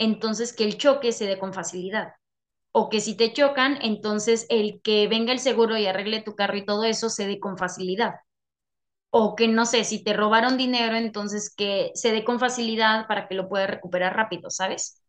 [0.00, 2.14] entonces que el choque se dé con facilidad.
[2.72, 6.56] O que si te chocan, entonces el que venga el seguro y arregle tu carro
[6.58, 8.14] y todo eso se dé con facilidad
[9.10, 13.28] o que no sé, si te robaron dinero, entonces que se dé con facilidad para
[13.28, 15.02] que lo puedas recuperar rápido, ¿sabes?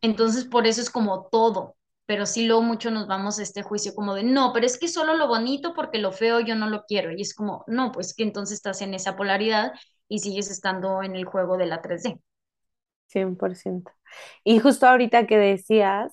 [0.00, 1.76] Entonces, por eso es como todo,
[2.06, 4.88] pero sí luego mucho nos vamos a este juicio como de, no, pero es que
[4.88, 7.10] solo lo bonito porque lo feo yo no lo quiero.
[7.12, 9.72] Y es como, no, pues que entonces estás en esa polaridad
[10.08, 12.20] y sigues estando en el juego de la 3D.
[13.06, 13.90] Cien por ciento
[14.44, 16.12] Y justo ahorita que decías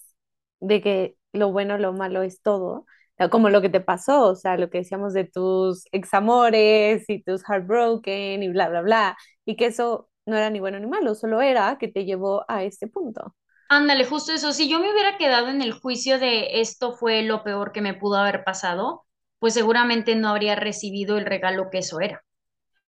[0.59, 2.85] de que lo bueno, lo malo es todo,
[3.31, 7.43] como lo que te pasó, o sea, lo que decíamos de tus examores y tus
[7.47, 11.41] heartbroken y bla, bla, bla, y que eso no era ni bueno ni malo, solo
[11.41, 13.35] era que te llevó a este punto.
[13.69, 14.53] Ándale, justo eso.
[14.53, 17.95] Si yo me hubiera quedado en el juicio de esto fue lo peor que me
[17.95, 19.03] pudo haber pasado,
[19.39, 22.23] pues seguramente no habría recibido el regalo que eso era.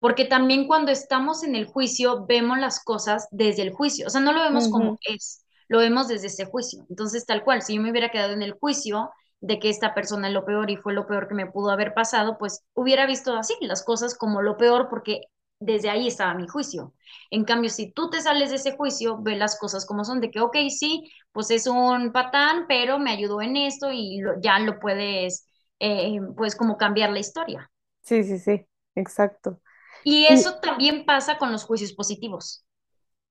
[0.00, 4.20] Porque también cuando estamos en el juicio vemos las cosas desde el juicio, o sea,
[4.20, 6.86] no lo vemos como es, lo vemos desde ese juicio.
[6.90, 9.10] Entonces, tal cual, si yo me hubiera quedado en el juicio
[9.40, 11.94] de que esta persona es lo peor y fue lo peor que me pudo haber
[11.94, 15.22] pasado, pues hubiera visto así las cosas como lo peor porque
[15.60, 16.94] desde ahí estaba mi juicio.
[17.30, 20.30] En cambio, si tú te sales de ese juicio, ve las cosas como son, de
[20.30, 24.58] que, ok, sí, pues es un patán, pero me ayudó en esto y lo- ya
[24.58, 25.46] lo puedes,
[25.78, 27.70] eh, pues como cambiar la historia.
[28.02, 29.60] Sí, sí, sí, exacto.
[30.04, 32.64] Y Y, eso también pasa con los juicios positivos,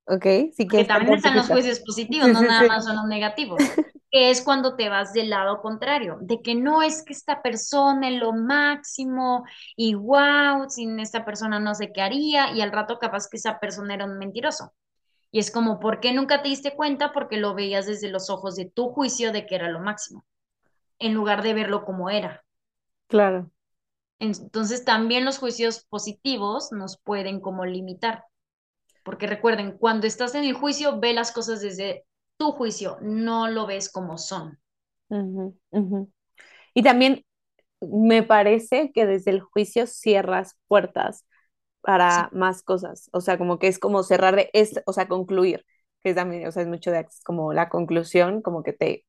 [0.06, 2.68] ok, si porque quieres también están los juicios positivos, Sí, no sí, nada sí.
[2.68, 3.74] más son los negativos,
[4.12, 8.10] que es cuando te vas del lado contrario, de que no es que esta persona
[8.10, 13.00] es lo máximo y wow, sin esta persona no sé qué haría y al rato
[13.00, 14.74] capaz que esa persona era un mentiroso.
[15.32, 17.14] Y es como, ¿por qué nunca te diste cuenta?
[17.14, 20.26] Porque lo veías desde los ojos de tu juicio de que era lo máximo,
[21.00, 22.44] en lugar de verlo como era.
[23.08, 23.52] Claro.
[24.20, 28.26] Entonces también los juicios positivos nos pueden como limitar.
[29.04, 32.06] Porque recuerden, cuando estás en el juicio, ve las cosas desde
[32.38, 34.60] tu juicio, no lo ves como son.
[35.10, 36.12] Ujú.
[36.74, 37.26] Y también
[37.82, 41.26] me parece que desde el juicio cierras puertas
[42.08, 43.10] Sí, para más cosas.
[43.14, 45.66] O sea, como que es como cerrar de, es, o sea, concluir,
[46.04, 49.06] que es también, o sea, es mucho de como la conclusión, como que te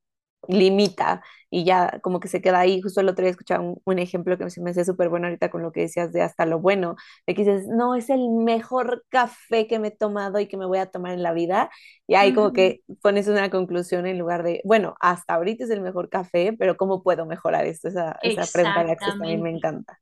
[0.49, 2.81] limita y ya como que se queda ahí.
[2.81, 5.51] Justo el otro día escuchaba un, un ejemplo que se me hacía súper bueno ahorita
[5.51, 9.05] con lo que decías de hasta lo bueno, de que dices, no, es el mejor
[9.11, 11.71] café que me he tomado y que me voy a tomar en la vida.
[12.07, 15.81] Y ahí como que pones una conclusión en lugar de, bueno, hasta ahorita es el
[15.81, 17.89] mejor café, pero ¿cómo puedo mejorar esto?
[17.89, 20.01] Esa, esa pregunta de Access también me encanta.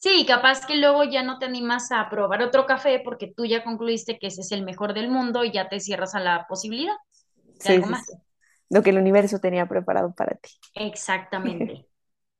[0.00, 3.64] Sí, capaz que luego ya no te animas a probar otro café porque tú ya
[3.64, 6.94] concluiste que ese es el mejor del mundo y ya te cierras a la posibilidad
[7.64, 8.12] de Sí, algo sí, sí.
[8.70, 10.50] Lo que el universo tenía preparado para ti.
[10.74, 11.86] Exactamente.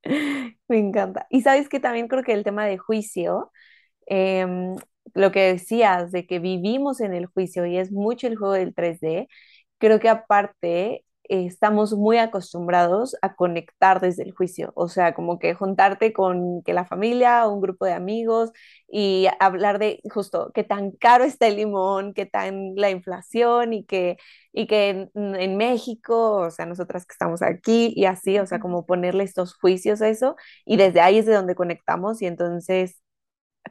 [0.69, 1.27] Me encanta.
[1.31, 3.51] Y sabes que también creo que el tema de juicio,
[4.07, 4.77] em,
[5.14, 8.75] lo que decías de que vivimos en el juicio y es mucho el juego del
[8.75, 9.29] 3D,
[9.79, 15.38] creo que aparte eh, estamos muy acostumbrados a conectar desde el juicio, o sea, como
[15.38, 18.51] que juntarte con que la familia un grupo de amigos
[18.88, 23.85] y hablar de justo qué tan caro está el limón, qué tan la inflación y
[23.85, 24.17] que
[24.53, 28.61] y que en, en México, o sea, nosotras que estamos aquí y así, o sea,
[28.61, 33.01] como ponerle estos juicios a eso y desde ahí es de donde conectamos y entonces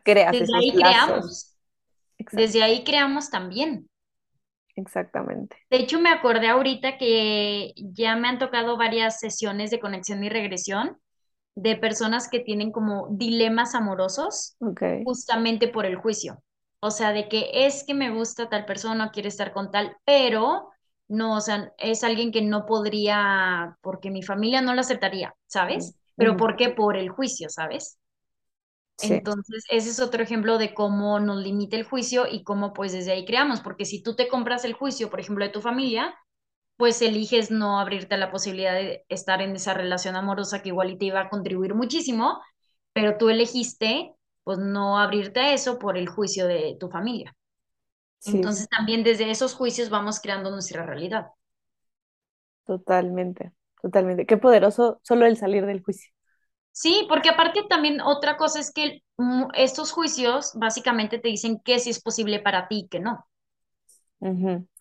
[0.04, 1.18] creas Desde esos ahí lazos.
[1.18, 1.58] creamos,
[2.20, 3.90] Exacto, desde ahí creamos también.
[4.78, 5.58] Exactamente.
[5.70, 10.30] De hecho, me acordé ahorita que ya me han tocado varias sesiones de conexión y
[10.30, 10.98] regresión
[11.56, 14.58] de personas que tienen como dilemas amorosos
[15.04, 16.44] justamente por el juicio.
[16.82, 20.70] O sea, de que es que me gusta tal persona, quiero estar con tal, pero
[21.10, 25.98] no, o sea, es alguien que no podría, porque mi familia no lo aceptaría, ¿sabes?
[26.18, 26.38] Pero Ujú.
[26.38, 26.70] ¿por qué?
[26.70, 28.00] Por el juicio, ¿sabes?
[28.98, 32.94] Sí, Entonces, ese es otro ejemplo de cómo nos limita el juicio y cómo pues
[32.94, 36.16] desde ahí creamos, porque si tú te compras el juicio, por ejemplo, de tu familia,
[36.78, 40.92] pues eliges no abrirte a la posibilidad de estar en esa relación amorosa que igual
[40.92, 42.42] y te iba a contribuir muchísimo,
[42.94, 47.36] pero tú elegiste pues no abrirte a eso por el juicio de tu familia.
[48.20, 51.28] sí, Entonces también desde esos juicios vamos creando nuestra realidad.
[52.66, 54.26] totalmente, totalmente.
[54.26, 56.12] Qué poderoso solo el salir del juicio.
[56.80, 59.02] Sí, porque aparte también otra cosa es que
[59.56, 63.26] estos juicios básicamente te dicen que sí es posible para ti y que no.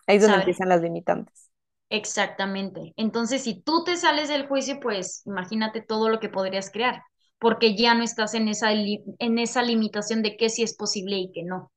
[0.07, 0.37] Ahí es donde ¿sabes?
[0.37, 1.49] empiezan las limitantes.
[1.89, 2.93] Exactamente.
[2.97, 7.01] Entonces, si tú te sales del juicio, pues imagínate todo lo que podrías crear,
[7.39, 11.31] porque ya no estás en esa, en esa limitación de que sí es posible y
[11.31, 11.71] que no.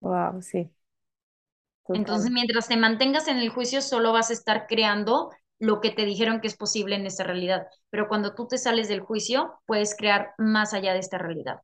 [0.00, 0.70] Wow, sí,
[1.92, 5.30] Entonces, mientras te mantengas en el juicio, solo vas a estar creando
[5.64, 7.66] lo que te dijeron que es posible en esta realidad.
[7.90, 11.60] Pero cuando tú te sales del juicio, puedes crear más allá de esta realidad.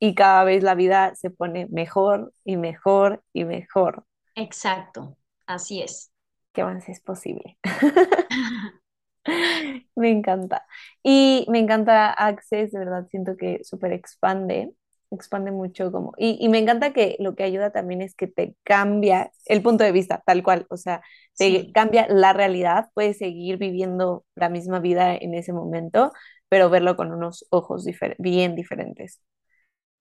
[0.00, 4.04] Y cada vez la vida se pone mejor y mejor y mejor.
[4.34, 5.16] Exacto.
[5.46, 6.12] Así es.
[6.52, 7.58] ¿Qué más es posible?
[9.96, 10.66] Me encanta.
[11.02, 14.72] Y me encanta Access, de verdad siento que súper expande,
[15.10, 18.56] expande mucho como, y, y me encanta que lo que ayuda también es que te
[18.64, 21.02] cambia el punto de vista, tal cual, o sea,
[21.36, 21.72] te Sí.
[21.72, 26.12] cambia la realidad, puedes seguir viviendo la misma vida en ese momento,
[26.48, 29.20] pero verlo con unos ojos difer- bien diferentes,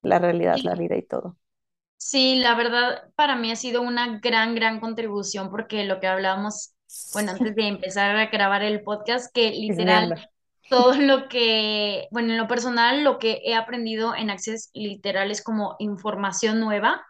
[0.04, 1.38] la realidad, la vida y todo.
[1.98, 6.74] Sí, la verdad para mí ha sido una gran, gran contribución porque lo que hablábamos,
[7.12, 10.16] bueno, antes de empezar a grabar el podcast, que literal.
[10.70, 15.44] Todo lo que, bueno, en lo personal, lo que he aprendido en Access literal es
[15.44, 17.06] como información nueva.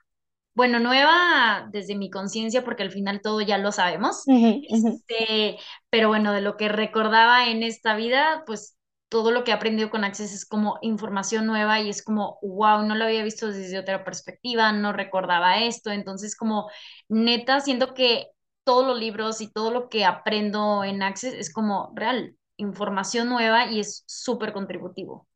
[0.55, 4.29] Bueno, nueva desde mi conciencia porque al final todo ya lo sabemos.
[4.61, 5.57] Este,
[5.89, 8.77] pero bueno, de lo que recordaba en esta vida, pues
[9.09, 12.83] todo lo que he aprendido con Access es como información nueva y es como, wow,
[12.83, 15.91] no lo había visto desde otra perspectiva, no recordaba esto.
[15.91, 16.69] Entonces, como
[17.07, 18.27] neta, siento que
[18.63, 23.67] todos los libros y todo lo que aprendo en Access es como real, información nueva
[23.71, 25.27] y es súper contributivo.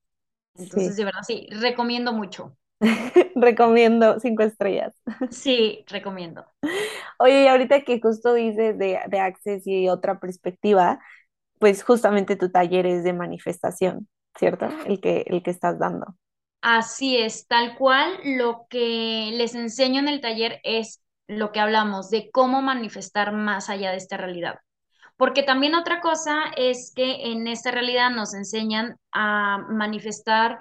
[0.55, 2.57] Entonces, Sí, de verdad, sí, recomiendo mucho.
[3.35, 4.93] recomiendo cinco estrellas.
[5.29, 6.45] Sí, recomiendo.
[7.19, 10.99] Oye, y ahorita que justo dices de, de Access y otra perspectiva,
[11.59, 14.67] pues justamente tu taller es de manifestación, ¿cierto?
[14.85, 16.15] El que, el que estás dando.
[16.61, 22.09] Así es, tal cual lo que les enseño en el taller es lo que hablamos
[22.09, 24.55] de cómo manifestar más allá de esta realidad.
[25.21, 30.57] Porque también otra cosa es que en esta realidad nos enseñan a manifestar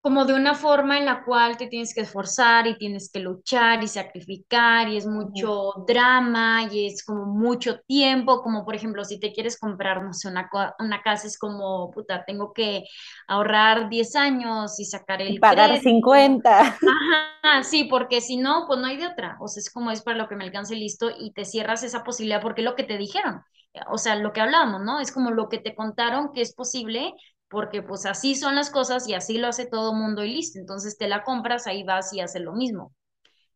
[0.00, 3.84] como de una forma en la cual te tienes que esforzar y tienes que luchar
[3.84, 9.20] y sacrificar y es mucho drama y es como mucho tiempo, como por ejemplo si
[9.20, 12.84] te quieres comprar, no sé, una, una casa es como, puta, tengo que
[13.28, 15.80] ahorrar 10 años y sacar Y el pagar crédito.
[15.80, 16.78] 50.
[16.84, 19.36] Ajá, sí, porque si no, pues no hay de otra.
[19.40, 22.04] O sea, es como es para lo que me alcance listo y te cierras esa
[22.04, 23.42] posibilidad porque es lo que te dijeron.
[23.90, 25.00] O sea, lo que hablábamos, ¿no?
[25.00, 27.14] Es como lo que te contaron que es posible
[27.48, 30.58] porque pues así son las cosas y así lo hace todo mundo y listo.
[30.58, 32.92] Entonces te la compras, ahí vas y haces lo mismo.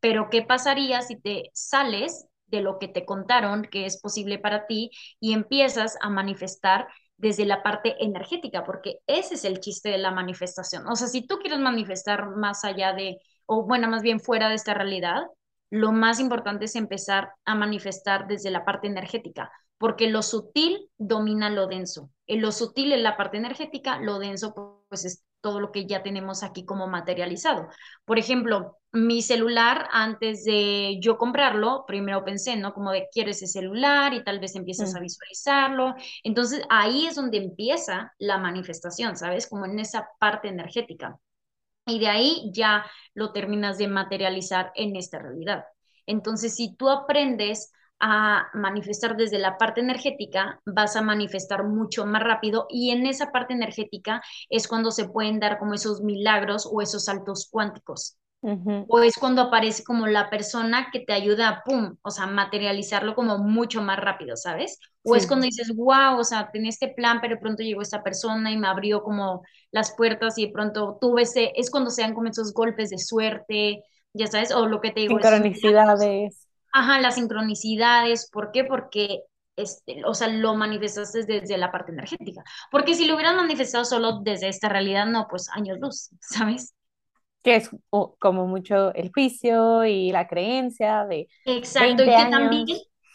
[0.01, 4.67] Pero ¿qué pasaría si te sales de lo que te contaron que es posible para
[4.67, 8.65] ti y empiezas a manifestar desde la parte energética?
[8.65, 10.87] Porque ese es el chiste de la manifestación.
[10.89, 14.57] O sea, si tú quieres manifestar más allá de, o bueno, más bien fuera de
[14.57, 15.23] esta realidad,
[15.71, 19.51] lo más importante es empezar a manifestar desde la parte energética,
[19.83, 22.09] porque lo sutil domina lo denso.
[22.29, 24.55] En lo sutil es la parte energética, lo denso
[24.89, 27.67] pues es todo lo que ya tenemos aquí como materializado.
[28.05, 32.75] Por ejemplo, mi celular, antes de yo comprarlo, primero pensé, ¿no?
[32.75, 35.97] Como de quiero ese celular y tal vez empiezas a Mm, visualizarlo.
[36.23, 39.49] Entonces ahí es donde empieza la manifestación, ¿sabes?
[39.49, 41.19] Como en esa parte energética.
[41.87, 45.65] Y de ahí ya lo terminas de materializar en esta realidad.
[46.07, 47.73] Entonces, si tú aprendes
[48.03, 53.33] a manifestar desde la parte energética, vas a manifestar mucho más rápido y en esa
[53.33, 58.19] parte energética es cuando se pueden dar como esos milagros o esos saltos cuánticos
[58.87, 63.15] o es cuando aparece como la persona que te ayuda a, pum, o sea, materializarlo
[63.15, 64.79] como mucho más rápido, ¿sabes?
[65.03, 67.81] O Sí, es cuando dices, wow, o sea, tenía este plan, pero de pronto llegó
[67.83, 71.91] esta persona y me abrió como las puertas y de pronto tuve ese, es cuando
[71.91, 76.49] se dan como esos golpes de suerte, ya sabes, o lo que te digo, sincronicidades.
[76.73, 78.65] Ajá, las sincronicidades, ¿por qué?
[78.65, 79.23] Porque...
[79.55, 82.43] Este, o sea, lo manifestaste desde la parte energética.
[82.71, 86.75] Porque si lo hubieran manifestado solo desde esta realidad, no, pues años luz, ¿sabes?
[87.43, 92.27] que es o- como mucho el juicio y la creencia de Exacto, 20 y que
[92.27, 92.67] también.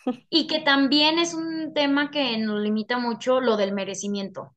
[0.29, 4.55] Y que también es un tema que nos limita mucho lo del merecimiento.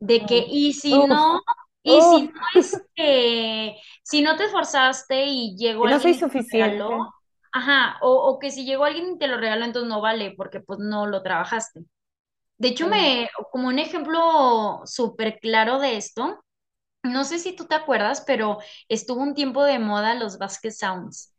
[0.00, 1.40] De que, y si no,
[1.84, 6.14] y si no es que, si no te esforzaste y llegó no soy
[6.52, 7.14] regaló, suficiente.
[7.54, 10.60] Ajá, o, o que si llegó alguien y te lo regaló, entonces no vale, porque
[10.60, 11.82] pues no lo trabajaste.
[12.58, 16.44] De hecho, me, como un ejemplo súper claro de esto,
[17.04, 21.34] no sé si tú te acuerdas, pero estuvo un tiempo de moda los Basket Sounds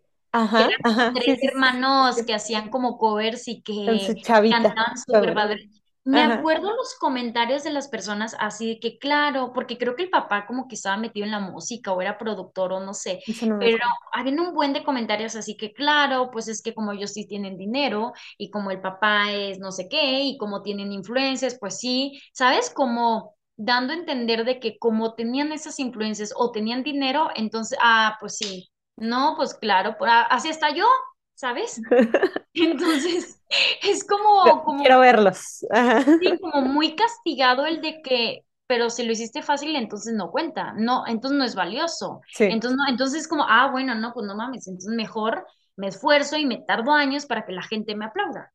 [0.54, 2.26] que Ajá, eran ajá, tres sí, sí, sí, hermanos sí.
[2.26, 4.16] que hacían como covers y que
[4.50, 5.70] cantaban súper padre.
[6.06, 10.04] Me Ajá, acuerdo los comentarios de las personas así de que, claro, porque creo que
[10.04, 13.22] el papá como que estaba metido en la música o era productor o no sé,
[13.42, 13.78] no pero
[14.14, 17.58] había un buen de comentarios así que, claro, pues es que como ellos sí tienen
[17.58, 22.22] dinero y como el papá es no sé qué y como tienen influencias, pues sí,
[22.34, 22.70] ¿sabes?
[22.70, 28.18] Como dando a entender de que como tenían esas influencias o tenían dinero, entonces, ah,
[28.20, 28.70] pues sí.
[28.98, 30.86] No, pues claro, por- así hasta yo,
[31.34, 31.82] ¿sabes?
[32.56, 33.35] Entonces,
[33.84, 35.66] es como, como, Quiero verlos.
[35.72, 36.04] Ajá.
[36.20, 40.74] sí, como muy castigado el de que, pero si lo hiciste fácil, entonces no cuenta,
[40.74, 42.22] no, entonces no es valioso.
[42.28, 45.88] Sí, Entonces, no, entonces es como, ah, bueno, no, pues no mames, entonces mejor me
[45.88, 48.52] esfuerzo y me tardo años para que la gente me aplauda.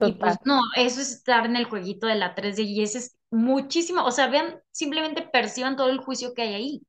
[0.00, 0.44] Y pues total.
[0.44, 4.10] no, eso es estar en el jueguito de la 3D y ese es muchísimo, o
[4.10, 6.82] sea, vean, simplemente perciban todo el juicio que hay ahí.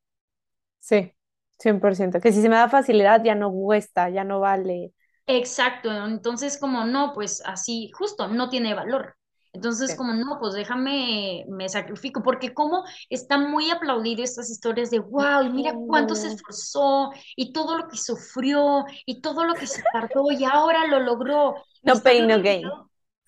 [0.79, 1.13] Sí,
[1.59, 2.19] 100%.
[2.21, 4.93] Que si se me da facilidad ya no cuesta, ya no vale.
[5.27, 9.15] Exacto, entonces como no, pues así, justo, no tiene valor.
[9.53, 9.95] Entonces Sí.
[9.95, 15.41] como no, pues déjame, me sacrifico, porque como está muy aplaudido estas historias de, wow,
[15.43, 19.83] y mira cuánto se esforzó y todo lo que sufrió y todo lo que se
[19.91, 22.71] tardó y ahora lo logró no pain, no gain.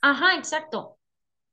[0.01, 0.97] Ajá, exacto.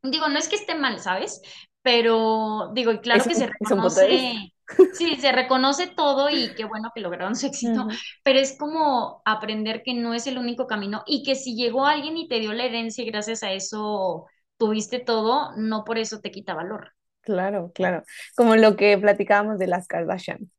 [0.02, 1.42] Digo, no es que esté mal, ¿sabes?
[1.82, 4.53] Pero digo, y claro Es que se reconoce,
[4.92, 7.86] sí, se reconoce todo y qué bueno que lograron su éxito,
[8.22, 12.16] pero es como aprender que no es el único camino y que si llegó alguien
[12.16, 16.30] y te dio la herencia y gracias a eso tuviste todo, no por eso te
[16.30, 16.92] quita valor.
[17.22, 18.02] Claro, claro.
[18.36, 20.50] Como lo que platicábamos de las Kardashian.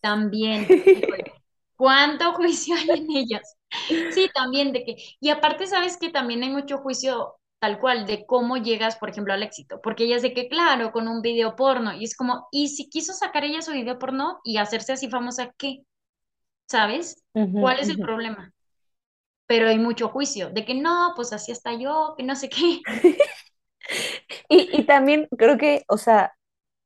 [0.00, 0.66] También,
[1.76, 3.56] ¿cuánto juicio hay en ellas?
[4.10, 8.26] Sí, también de que, y aparte sabes que también hay mucho juicio tal cual de
[8.26, 11.94] cómo llegas, por ejemplo, al éxito, porque ellas de que, claro, con un video porno,
[11.94, 15.54] y es como, ¿y si quiso sacar ella su video porno y hacerse así famosa,
[15.58, 15.80] qué?
[16.68, 17.22] ¿Sabes?
[17.58, 18.52] ¿Cuál es el problema?
[19.46, 22.80] Pero hay mucho juicio de que no, pues así está yo, que no sé qué.
[24.48, 26.32] Y, y también creo que, o sea,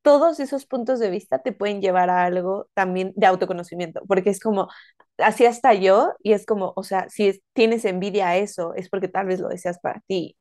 [0.03, 4.41] todos esos puntos de vista te pueden llevar a algo también de autoconocimiento, porque es
[4.41, 4.68] como,
[5.18, 8.89] así hasta yo, y es como, o sea, si es- tienes envidia a eso, es
[8.91, 10.37] porque tal vez lo deseas para ti.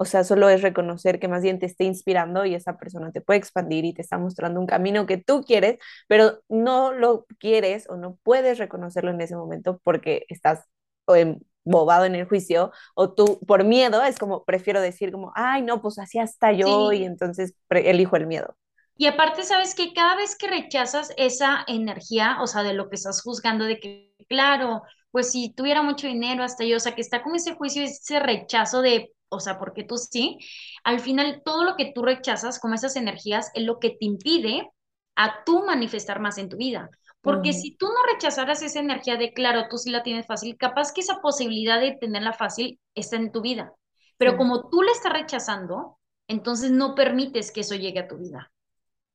[0.00, 3.20] O sea, solo es reconocer que más bien te esté inspirando y esa persona te
[3.20, 7.88] puede expandir y te está mostrando un camino que tú quieres, pero no lo quieres
[7.90, 10.64] o no puedes reconocerlo en ese momento porque estás
[11.08, 15.82] embobado en el juicio o tú por miedo es como prefiero decir como, ay, no,
[15.82, 18.56] pues así hasta yo y entonces elijo el miedo.
[19.00, 22.96] Y aparte, sabes que cada vez que rechazas esa energía, o sea, de lo que
[22.96, 27.00] estás juzgando, de que, claro, pues si tuviera mucho dinero hasta yo, o sea, que
[27.00, 30.38] está como ese juicio, ese rechazo de, o sea, porque tú sí,
[30.84, 34.70] al final todo lo que tú rechazas, como esas energías, es lo que te impide
[35.16, 36.90] a tú manifestar más en tu vida.
[37.20, 40.92] Porque si tú no rechazaras esa energía de, claro, tú sí la tienes fácil, capaz
[40.92, 43.72] que esa posibilidad de tenerla fácil está en tu vida.
[44.16, 45.98] Pero como tú la estás rechazando,
[46.28, 48.52] entonces no permites que eso llegue a tu vida.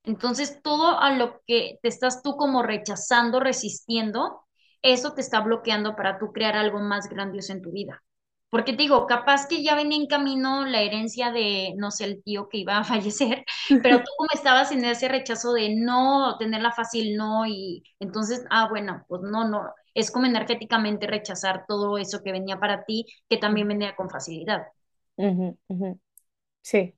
[0.04, 4.43] Entonces, todo a lo que te estás tú como rechazando, resistiendo,
[4.84, 8.04] eso te está bloqueando para tú crear algo más grandioso en tu vida.
[8.50, 12.24] Porque te digo, capaz que ya venía en camino la herencia de, no sé, el
[12.24, 13.44] tío que iba a fallecer,
[13.82, 18.68] pero tú como estabas en ese rechazo de no tenerla fácil, no, y entonces, ah,
[18.70, 19.64] bueno, pues no, no,
[19.96, 24.68] es como energéticamente rechazar todo eso que venía para ti, que también venía con facilidad.
[26.62, 26.96] Sí,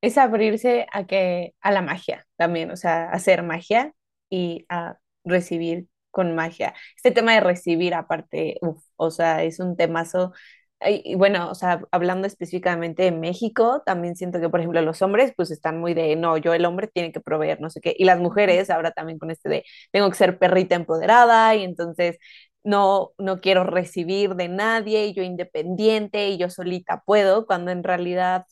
[0.00, 3.94] es abrirse a que a la magia también, o sea, hacer magia
[4.30, 6.74] y a recibir con magia.
[6.96, 10.32] Este tema de recibir aparte, uf, o sea, es un temazo.
[10.80, 15.02] Y y bueno, o sea, hablando específicamente de México, también siento que, por ejemplo, los
[15.02, 17.94] hombres pues están muy de, no, yo el hombre tiene que proveer, no sé qué,
[17.98, 22.18] y las mujeres ahora también con este de, tengo que ser perrita empoderada y entonces
[22.64, 27.82] no, no quiero recibir de nadie y yo independiente y yo solita puedo, cuando en
[27.84, 28.44] realidad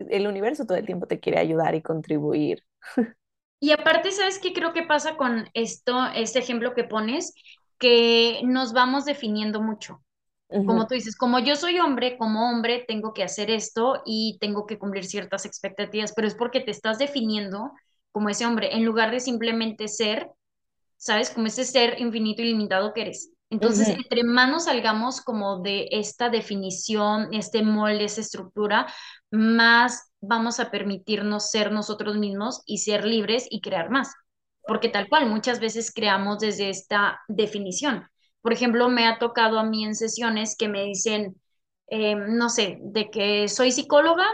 [0.00, 2.64] el universo todo el tiempo te quiere ayudar y contribuir.
[3.60, 7.34] Y aparte, ¿sabes qué creo que pasa con esto, este ejemplo que pones?
[7.78, 10.02] Que nos vamos definiendo mucho.
[10.64, 14.66] Como tú dices, como yo soy hombre, como hombre tengo que hacer esto y tengo
[14.66, 17.72] que cumplir ciertas expectativas, pero es porque te estás definiendo
[18.12, 20.30] como ese hombre, en lugar de simplemente ser,
[20.96, 21.30] ¿sabes?
[21.30, 23.32] Como ese ser infinito y limitado que eres.
[23.50, 28.86] Entonces, Ujú, entre manos salgamos como de esta definición, este molde, esta estructura,
[29.30, 34.14] más vamos a permitirnos ser nosotros mismos y ser libres y crear más.
[34.66, 38.06] Porque tal cual, muchas veces creamos desde esta definición.
[38.42, 41.40] Por ejemplo, me ha tocado a mí en sesiones que me dicen,
[41.88, 44.26] eh, no sé, de que soy psicóloga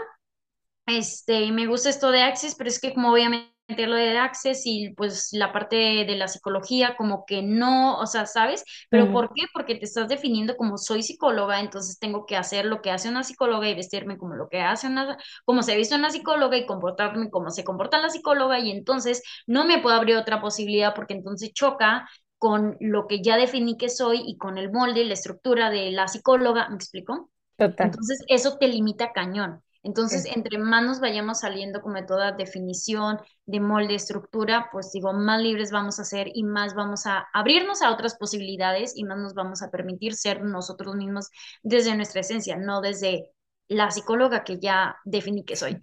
[0.87, 3.23] este, y me gusta esto de Access, pero es que como voy
[3.67, 7.99] a meter lo de Access y pues la parte de la psicología como que no,
[7.99, 8.63] o sea, ¿sabes?
[8.89, 9.11] Pero.
[9.11, 9.43] ¿por qué?
[9.53, 13.23] Porque te estás definiendo como soy psicóloga, entonces tengo que hacer lo que hace una
[13.23, 17.29] psicóloga y vestirme como lo que hace una, como se viste una psicóloga y comportarme
[17.29, 21.51] como se comporta la psicóloga y entonces no me puedo abrir otra posibilidad porque entonces
[21.53, 22.07] choca
[22.37, 25.91] con lo que ya definí que soy y con el molde y la estructura de
[25.91, 27.31] la psicóloga, ¿me explico?
[27.57, 27.91] Total.
[27.91, 29.63] Entonces, eso te limita cañón.
[29.83, 30.31] Entonces, Sí.
[30.35, 35.41] entre más nos vayamos saliendo como de toda definición de molde, estructura, pues digo, más
[35.41, 39.33] libres vamos a ser y más vamos a abrirnos a otras posibilidades y más nos
[39.33, 41.29] vamos a permitir ser nosotros mismos
[41.63, 43.31] desde nuestra esencia, no desde
[43.67, 45.81] la psicóloga que ya definí que soy.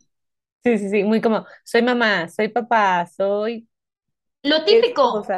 [0.65, 3.69] Sí, sí, sí, muy como, soy mamá, soy papá, soy
[4.45, 5.35] Lo típico,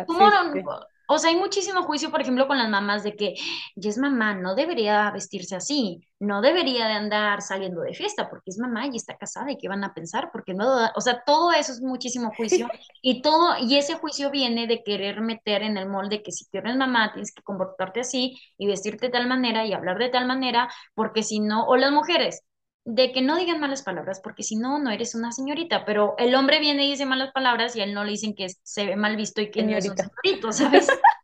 [0.52, 0.70] sí.
[1.08, 3.34] O sea, hay muchísimo juicio, por ejemplo, con las mamás de que
[3.74, 8.50] ya es mamá, no debería vestirse así, no debería de andar saliendo de fiesta porque
[8.50, 11.52] es mamá y está casada y qué van a pensar, porque no, o sea, todo
[11.52, 12.68] eso es muchísimo juicio
[13.02, 16.58] y todo, y ese juicio viene de querer meter en el molde que si tú
[16.58, 20.26] eres mamá tienes que comportarte así y vestirte de tal manera y hablar de tal
[20.26, 22.42] manera, porque si no, o las mujeres
[22.86, 26.34] de que no digan malas palabras, porque si no, no eres una señorita, pero el
[26.34, 28.96] hombre viene y dice malas palabras y a él no le dicen que se ve
[28.96, 30.10] mal visto y que no es un Señorita.
[30.24, 30.88] señorito, ¿sabes?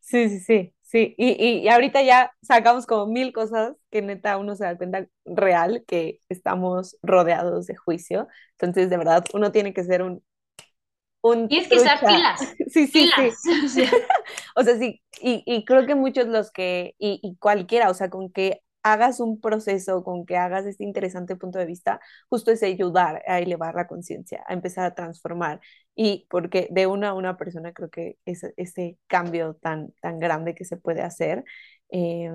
[0.00, 1.14] Sí, sí, sí, sí.
[1.18, 5.06] Y, y, y ahorita ya sacamos como mil cosas que neta uno se da cuenta
[5.24, 8.28] real que estamos rodeados de juicio.
[8.52, 10.22] Entonces, de verdad, uno tiene que ser un,
[11.22, 11.98] un Tienes que trucha.
[12.06, 13.34] pilas, Sí, sí, pilas.
[13.74, 13.84] sí.
[14.56, 18.10] O sea, sí, y, y creo que muchos los que, y, y cualquiera, o sea,
[18.10, 22.62] con que hagas un proceso, con que hagas este interesante punto de vista, justo es
[22.62, 25.60] ayudar a elevar la conciencia, a empezar a transformar.
[25.94, 30.54] Y porque de una a una persona creo que ese, ese cambio tan, tan grande
[30.54, 31.44] que se puede hacer,
[31.90, 32.30] eh,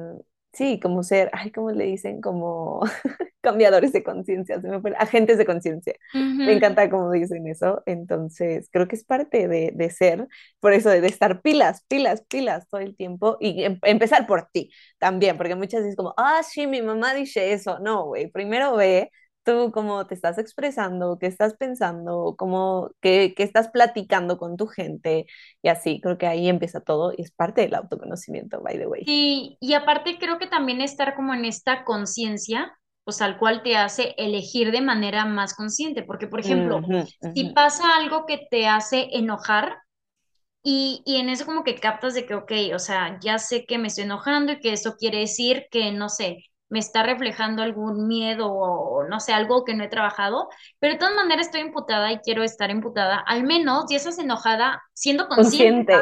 [0.54, 2.22] sí, como ser, ay, ¿cómo le dicen?
[2.22, 2.82] Como
[3.42, 4.62] cambiadores de conciencia,
[4.98, 5.94] agentes de conciencia.
[6.44, 10.28] Me encanta cómo dicen eso, entonces creo que es parte de, de ser
[10.60, 14.72] por eso de estar pilas, pilas, pilas todo el tiempo y em- empezar por ti
[15.00, 17.80] también, porque muchas veces como, ah, sí, mi mamá dice eso.
[17.80, 19.12] No, güey, primero ve
[19.44, 24.68] tú cómo te estás expresando, qué estás pensando, cómo, qué, qué estás platicando con tu
[24.68, 25.26] gente
[25.62, 29.06] y así, creo que ahí empieza todo y es parte del autoconocimiento, by the way.
[29.06, 32.74] Y, y aparte creo que también estar como en esta conciencia,
[33.04, 37.00] pues al cual te hace elegir de manera más consciente, porque por ejemplo, Ujú,
[37.34, 37.50] si ujú.
[37.54, 39.78] pasa algo que te hace enojar,
[40.64, 43.78] Y, y en eso como que captas de que, ok, o sea, ya sé que
[43.80, 46.38] me estoy enojando y que eso quiere decir que, no sé,
[46.74, 50.50] me está reflejando algún miedo o no sé, algo que no he trabajado,
[50.80, 54.82] pero de todas maneras estoy imputada y quiero estar imputada, al menos ya estás enojada
[54.92, 55.94] siendo consciente.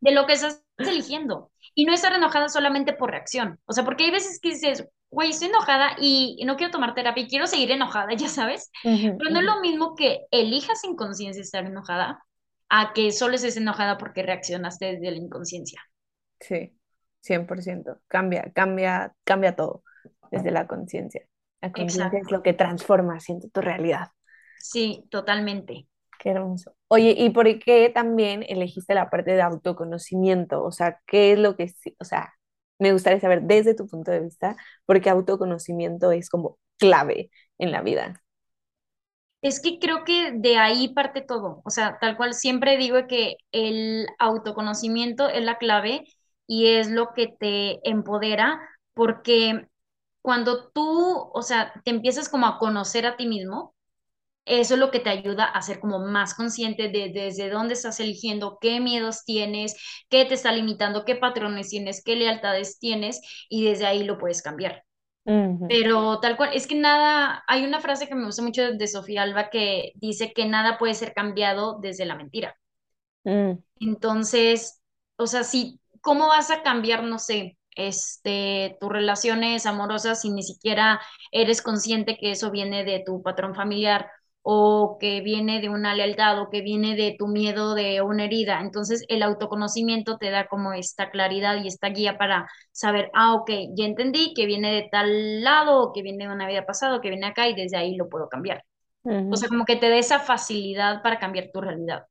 [0.00, 4.02] De lo que estás eligiendo y no estar enojada solamente por reacción, o sea, porque
[4.02, 7.46] hay veces que dices, güey, estoy enojada y, y no quiero tomar terapia y quiero
[7.46, 12.20] seguir enojada, ya sabes, pero no es lo mismo que elijas sin conciencia estar enojada
[12.68, 15.80] a que solo estés enojada porque reaccionaste desde la inconsciencia.
[16.40, 16.72] Sí,
[17.20, 18.00] 100%.
[18.08, 19.84] Cambia, cambia, cambia todo
[20.30, 21.26] desde la conciencia.
[21.60, 24.08] La conciencia es lo que transforma, siento, tu realidad.
[24.58, 25.88] Sí, totalmente.
[26.18, 26.74] Qué hermoso.
[26.88, 30.62] Oye, ¿y por qué también elegiste la parte de autoconocimiento?
[30.62, 32.34] O sea, ¿qué es lo que, o sea,
[32.80, 34.56] me gustaría saber desde tu punto de vista,
[34.86, 38.22] porque autoconocimiento es como clave en la vida.
[39.42, 41.62] Es que creo que de ahí parte todo.
[41.64, 46.04] O sea, tal cual siempre digo que el autoconocimiento es la clave
[46.46, 48.60] y es lo que te empodera
[48.94, 49.66] porque
[50.22, 53.74] cuando tú, o sea, te empiezas como a conocer a ti mismo,
[54.46, 58.00] Eso es lo que te ayuda a ser como más consciente de desde dónde estás
[58.00, 59.76] eligiendo, qué miedos tienes,
[60.10, 64.42] qué te está limitando, qué patrones tienes, qué lealtades tienes y desde ahí lo puedes
[64.42, 64.84] cambiar.
[65.66, 69.22] Pero tal cual, es que nada, hay una frase que me gusta mucho de Sofía
[69.22, 72.56] Alba que dice que nada puede ser cambiado desde la mentira.
[73.24, 74.80] mm, Entonces,
[75.16, 77.58] o sea, si, ¿cómo vas a cambiar, no sé,
[77.88, 81.00] este, tus relaciones amorosas si ni siquiera
[81.32, 84.10] eres consciente que eso viene de tu patrón familiar
[84.42, 88.60] o que viene de una lealtad o que viene de tu miedo de una herida?
[88.60, 93.50] Entonces, el autoconocimiento te da como esta claridad y esta guía para saber, ah, ok,
[93.76, 97.00] ya entendí que viene de tal lado o que viene de una vida pasada o
[97.00, 98.64] que viene acá y desde ahí lo puedo cambiar.
[99.02, 102.04] O sea, como que te da esa facilidad para cambiar tu realidad.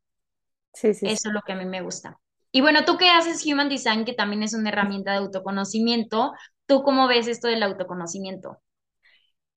[0.73, 1.05] Sí, sí.
[1.05, 2.19] Eso es lo que a mí me gusta.
[2.51, 6.33] Y bueno, tú que haces Human Design, que también es una herramienta de autoconocimiento,
[6.67, 8.59] ¿tú cómo ves esto del autoconocimiento?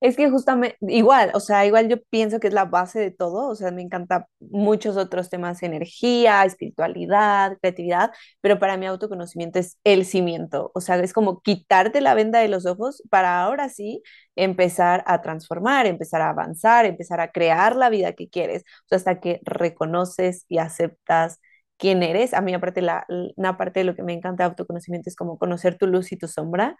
[0.01, 3.49] Es que justamente, igual, o sea, igual yo pienso que es la base de todo,
[3.49, 9.78] o sea, me encanta muchos otros temas, energía, espiritualidad, creatividad, pero para mí autoconocimiento es
[9.84, 14.03] el cimiento, o sea, es como quitarte la venda de los ojos para ahora sí
[14.34, 18.97] empezar a transformar, empezar a avanzar, empezar a crear la vida que quieres, o sea,
[18.99, 21.38] hasta que reconoces y aceptas
[21.83, 22.35] quién eres.
[22.35, 23.07] A mí aparte, la,
[23.37, 26.18] una parte de lo que me encanta de autoconocimiento es como conocer tu luz y
[26.18, 26.78] tu sombra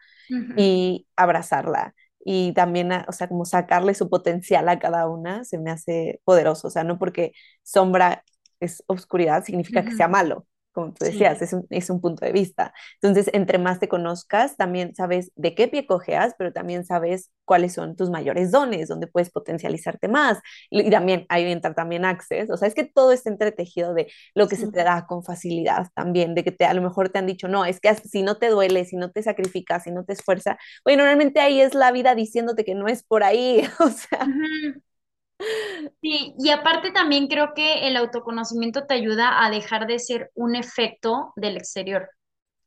[0.55, 1.95] y abrazarla
[2.25, 6.21] y también, a- o sea, como sacarle su potencial a cada una, se me hace
[6.25, 7.33] poderoso, o sea, no porque
[7.65, 8.25] sombra
[8.61, 11.13] es oscuridad significa que sea malo, como tú Sí.
[11.13, 12.73] decías, es un, es un punto de vista.
[13.01, 17.75] Entonces, entre más te conozcas, también sabes de qué pie cojeas, pero también sabes cuáles
[17.75, 20.39] son tus mayores dones, donde puedes potencializarte más.
[20.71, 24.49] Y, también ahí entra también Access, o sea, es que todo está entretejido de lo
[24.49, 24.73] que se Sí.
[24.73, 27.65] te da con facilidad también, de que te, a lo mejor te han dicho, no,
[27.65, 30.97] es que si no te duele, si no te sacrificas, si no te esfuerzas, Oye,
[30.97, 34.27] normalmente ahí es la vida diciéndote que no es por ahí, o sea.
[34.27, 34.83] Ujú.
[36.01, 40.55] Sí, y aparte también creo que el autoconocimiento te ayuda a dejar de ser un
[40.55, 42.11] efecto del exterior.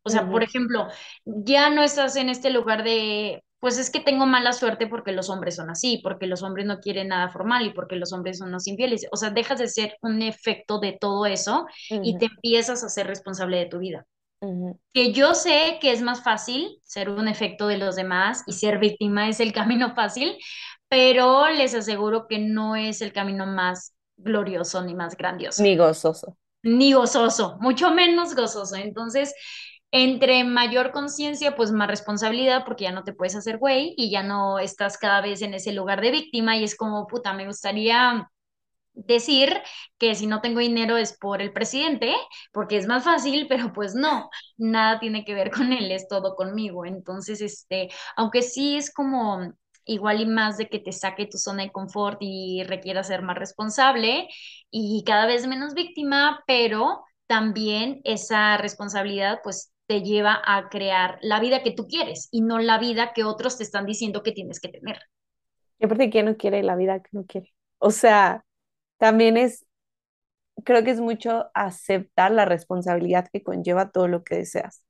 [0.04, 0.88] O sea, por ejemplo,
[1.26, 5.32] ya no estás en este lugar de, pues es que tengo mala suerte porque los
[5.32, 8.52] hombres son así, porque los hombres no quieren nada formal y porque los hombres son
[8.52, 9.08] los infieles.
[9.12, 13.08] O sea, dejas de ser un efecto de todo eso y te empiezas a ser
[13.08, 14.06] responsable de tu vida.
[14.94, 18.78] Que yo sé que es más fácil ser un efecto de los demás y ser
[18.78, 20.38] víctima es el camino fácil,
[20.90, 26.38] pero les aseguro que no es el camino más glorioso ni más grandioso Ni gozoso.
[26.64, 28.76] ni gozoso, mucho menos gozoso.
[28.76, 29.34] Entonces,
[29.92, 34.24] entre mayor conciencia, pues más responsabilidad, porque ya no te puedes hacer güey y ya
[34.24, 38.30] no estás cada vez en ese lugar de víctima y es como, puta, me gustaría
[38.94, 39.62] decir
[39.98, 42.14] que si no tengo dinero es por el presidente,
[42.54, 46.36] porque es más fácil, pero pues no, nada tiene que ver con él, es todo
[46.36, 46.86] conmigo.
[46.86, 49.54] Entonces, este, aunque sí es como
[49.86, 53.38] igual y más de que te saque tu zona de confort y requiera ser más
[53.38, 54.28] responsable
[54.72, 61.40] y cada vez menos víctima, pero también esa responsabilidad pues te lleva a crear la
[61.40, 64.60] vida que tú quieres y no la vida que otros te están diciendo que tienes
[64.60, 65.00] que tener.
[65.80, 67.54] Y aparte, ¿quién no quiere la vida que no quiere?
[67.80, 68.46] O sea,
[68.98, 69.66] también es,
[70.64, 74.85] creo que es mucho aceptar la responsabilidad que conlleva todo lo que deseas.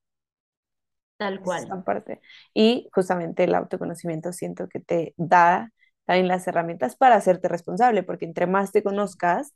[1.17, 1.63] Tal cual.
[1.63, 2.21] Esa parte.
[2.53, 5.71] Y justamente el autoconocimiento siento que te da
[6.05, 9.53] también las herramientas para hacerte responsable, porque entre más te conozcas,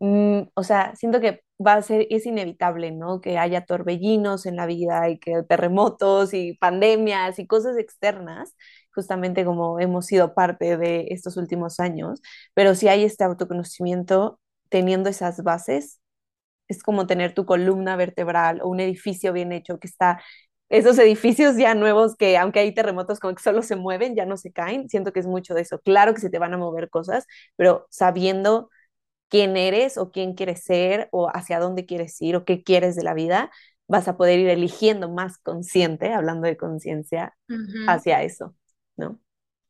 [0.00, 3.20] mm, o sea, siento que va a ser, es inevitable, ¿no?
[3.20, 8.56] Que haya torbellinos en la vida y que terremotos y pandemias y cosas externas,
[8.94, 12.20] justamente como hemos sido parte de estos últimos años,
[12.54, 16.00] pero si hay este autoconocimiento, teniendo esas bases,
[16.68, 20.22] es como tener tu columna vertebral o un edificio bien hecho que está,
[20.72, 24.38] esos edificios ya nuevos que aunque hay terremotos como que solo se mueven, ya no
[24.38, 25.80] se caen, siento que es mucho de eso.
[25.80, 28.70] Claro que se te van a mover cosas, pero sabiendo
[29.28, 33.02] quién eres o quién quieres ser o hacia dónde quieres ir o qué quieres de
[33.02, 33.50] la vida,
[33.86, 37.36] vas a poder ir eligiendo más consciente, hablando de conciencia,
[37.86, 38.54] hacia eso,
[38.96, 39.20] ¿no?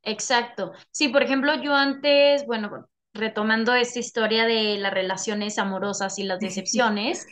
[0.05, 0.73] Exacto.
[0.93, 6.39] Sí, por ejemplo, yo antes, bueno, retomando esta historia de las relaciones amorosas y las
[6.41, 7.27] decepciones,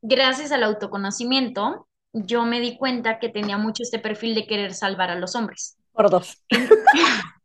[0.00, 5.10] gracias al autoconocimiento, yo me di cuenta que tenía mucho este perfil de querer salvar
[5.10, 5.76] a los hombres.
[5.92, 6.42] Por dos.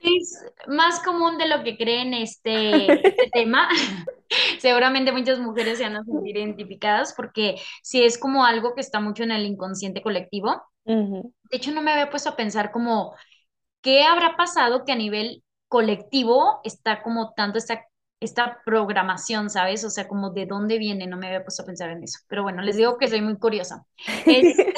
[0.00, 3.68] Es más común de lo que creen este, este tema.
[4.58, 9.00] Seguramente muchas mujeres se van a sentir identificadas porque sí es como algo que está
[9.00, 10.62] mucho en el inconsciente colectivo.
[10.86, 13.14] De hecho, no me había puesto a pensar como
[13.84, 17.84] ¿Qué habrá pasado que a nivel colectivo está como tanto esta,
[18.24, 19.84] esta programación, ¿sabes?
[19.84, 22.18] O sea, como de dónde viene, no me había puesto a pensar en eso.
[22.28, 23.84] Pero bueno, les digo que soy muy curiosa.
[24.26, 24.72] Este,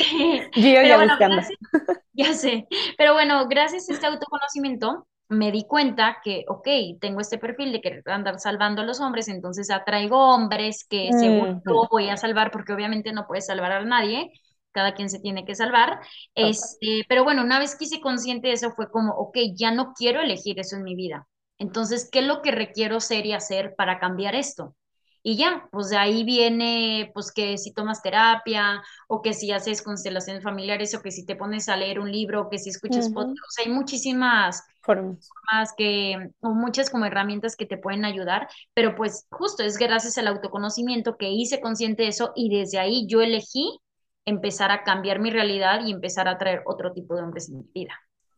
[0.81, 1.43] pero ya bueno, buscando.
[1.43, 1.59] gracias,
[2.13, 2.67] ya sé.
[2.99, 6.69] Pero bueno, gracias a este autoconocimiento me di cuenta que, ok,
[7.01, 11.47] tengo este perfil de querer andar salvando a los hombres, entonces atraigo hombres que según
[11.47, 14.31] Ujú, yo voy a salvar, porque obviamente no puedes salvar a nadie,
[14.73, 15.99] cada quien se tiene que salvar.
[16.35, 19.93] Este, pero bueno, una vez que hice consciente de eso fue como, ok, ya no
[19.95, 21.27] quiero elegir eso en mi vida.
[21.59, 24.77] Entonces, ¿qué es lo que requiero ser y hacer para cambiar esto?
[25.23, 29.83] Y ya, pues de ahí viene, pues que si tomas terapia, o que si haces
[29.83, 33.11] constelaciones familiares, o que si te pones a leer un libro, o que si escuchas
[33.11, 35.35] Ujú, podcast, o sea, hay muchísimas Formas.
[35.51, 40.19] formas que, o muchas como herramientas que te pueden ayudar, pero pues justo es gracias
[40.19, 43.79] al autoconocimiento que hice consciente de eso y desde ahí yo elegí
[44.25, 47.65] empezar a cambiar mi realidad y empezar a traer otro tipo de hombres en mi
[47.75, 47.95] vida.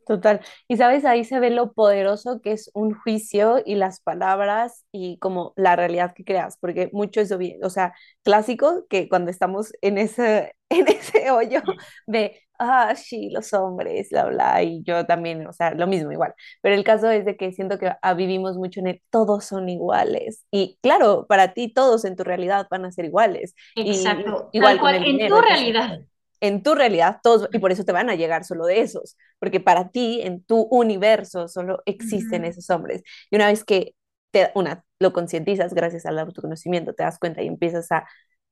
[0.08, 0.40] Total.
[0.68, 5.18] Y sabes, ahí se ve lo poderoso que es un juicio y las palabras y
[5.18, 7.92] como la realidad que creas, porque mucho es obvio, o sea,
[8.24, 11.60] clásico que cuando estamos en ese, en ese hoyo
[12.06, 16.32] de, ah, sí, los hombres, bla, bla, y yo también, o sea, lo mismo igual.
[16.62, 19.68] Pero el caso es de que siento que ah, vivimos mucho en el todos son
[19.68, 20.46] iguales.
[20.50, 23.54] Y claro, para ti todos en tu realidad van a ser iguales.
[23.74, 26.00] Y Exacto, igual tal con cual, en dinero, tu realidad.
[26.40, 29.60] En tu realidad, todos, y por eso te van a llegar solo de esos, porque
[29.60, 33.02] para ti, en tu universo, solo existen esos hombres.
[33.30, 33.94] Y una vez que
[34.30, 38.06] te, una, lo concientizas gracias al autoconocimiento, te das cuenta y empiezas a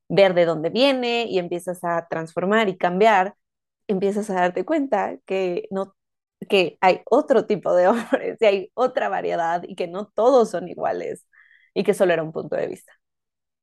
[0.08, 3.34] ver de dónde viene y empiezas a transformar y cambiar,
[3.88, 5.94] empiezas a darte cuenta que no
[6.48, 10.68] que hay otro tipo de hombres y hay otra variedad y que no todos son
[10.68, 11.26] iguales
[11.74, 12.92] y que solo era un punto de vista.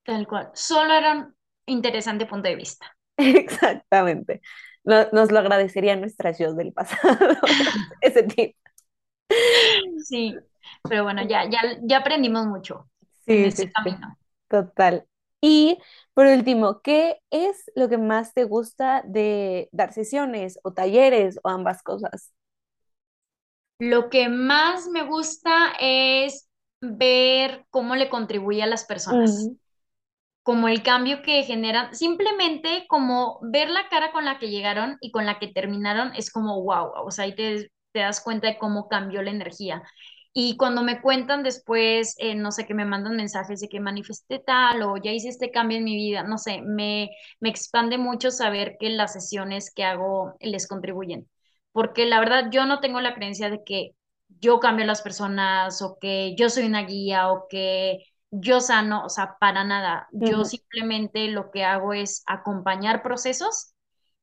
[0.03, 2.95] Tal cual, solo era un interesante punto de vista.
[3.17, 4.41] Exactamente.
[4.83, 7.17] No- nos lo agradecerían nuestras yo del pasado,
[8.01, 8.57] ese tipo.
[10.03, 10.45] Sí,
[10.87, 12.89] pero bueno, ya, ya, ya aprendimos mucho
[13.27, 14.17] en Sí, este sí, camino.
[14.49, 15.07] total.
[15.41, 15.79] Y
[16.13, 21.49] por último, ¿qué es lo que más te gusta de dar sesiones o talleres o
[21.49, 22.33] ambas cosas?
[23.79, 26.49] Lo que más me gusta es
[26.81, 29.51] ver cómo le contribuye a las personas,
[30.43, 35.11] como el cambio que generan, simplemente como ver la cara con la que llegaron y
[35.11, 38.57] con la que terminaron es como wow, o sea, ahí te, te das cuenta de
[38.57, 39.83] cómo cambió la energía.
[40.35, 44.39] Y cuando me cuentan después, eh, no sé, que me mandan mensajes de que manifesté
[44.39, 48.31] tal o ya hice este cambio en mi vida, no sé, me, me expande mucho
[48.31, 51.29] saber que las sesiones que hago les contribuyen
[51.71, 53.91] porque la verdad yo no tengo la creencia de que
[54.39, 57.99] yo cambio a las personas o que yo soy una guía o que
[58.35, 60.07] yo sano, o sea, para nada.
[60.11, 63.75] Yo simplemente lo que hago es acompañar procesos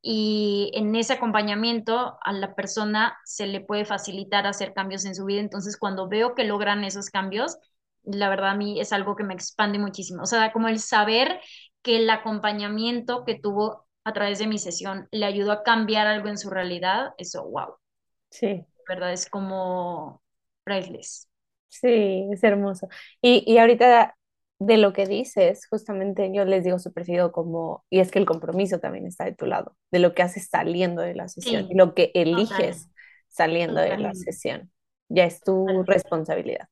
[0.02, 5.26] y en ese acompañamiento a la persona se le puede facilitar hacer cambios en su
[5.26, 5.40] vida.
[5.40, 7.56] Entonces, cuando veo que logran esos cambios,
[8.02, 10.22] la verdad a mí es algo que me expande muchísimo.
[10.22, 11.40] O sea, como el saber
[11.82, 16.28] que el acompañamiento que tuvo a través de mi sesión le ayudó a cambiar algo
[16.28, 17.76] en su realidad, eso, wow,
[18.30, 19.12] Sí, ¿verdad?
[19.12, 20.20] Es como
[20.64, 21.29] priceless.
[21.70, 22.88] Sí, es hermoso.
[23.22, 24.16] Y, y ahorita
[24.60, 28.26] de lo que dices, justamente yo les digo súper seguido como, y es que el
[28.26, 31.70] compromiso también está de tu lado, de lo que haces saliendo de la sesión, Sí,
[31.70, 32.90] lo que total, eliges
[33.28, 34.72] saliendo de la sesión,
[35.10, 35.86] ya es tu total.
[35.86, 36.68] responsabilidad.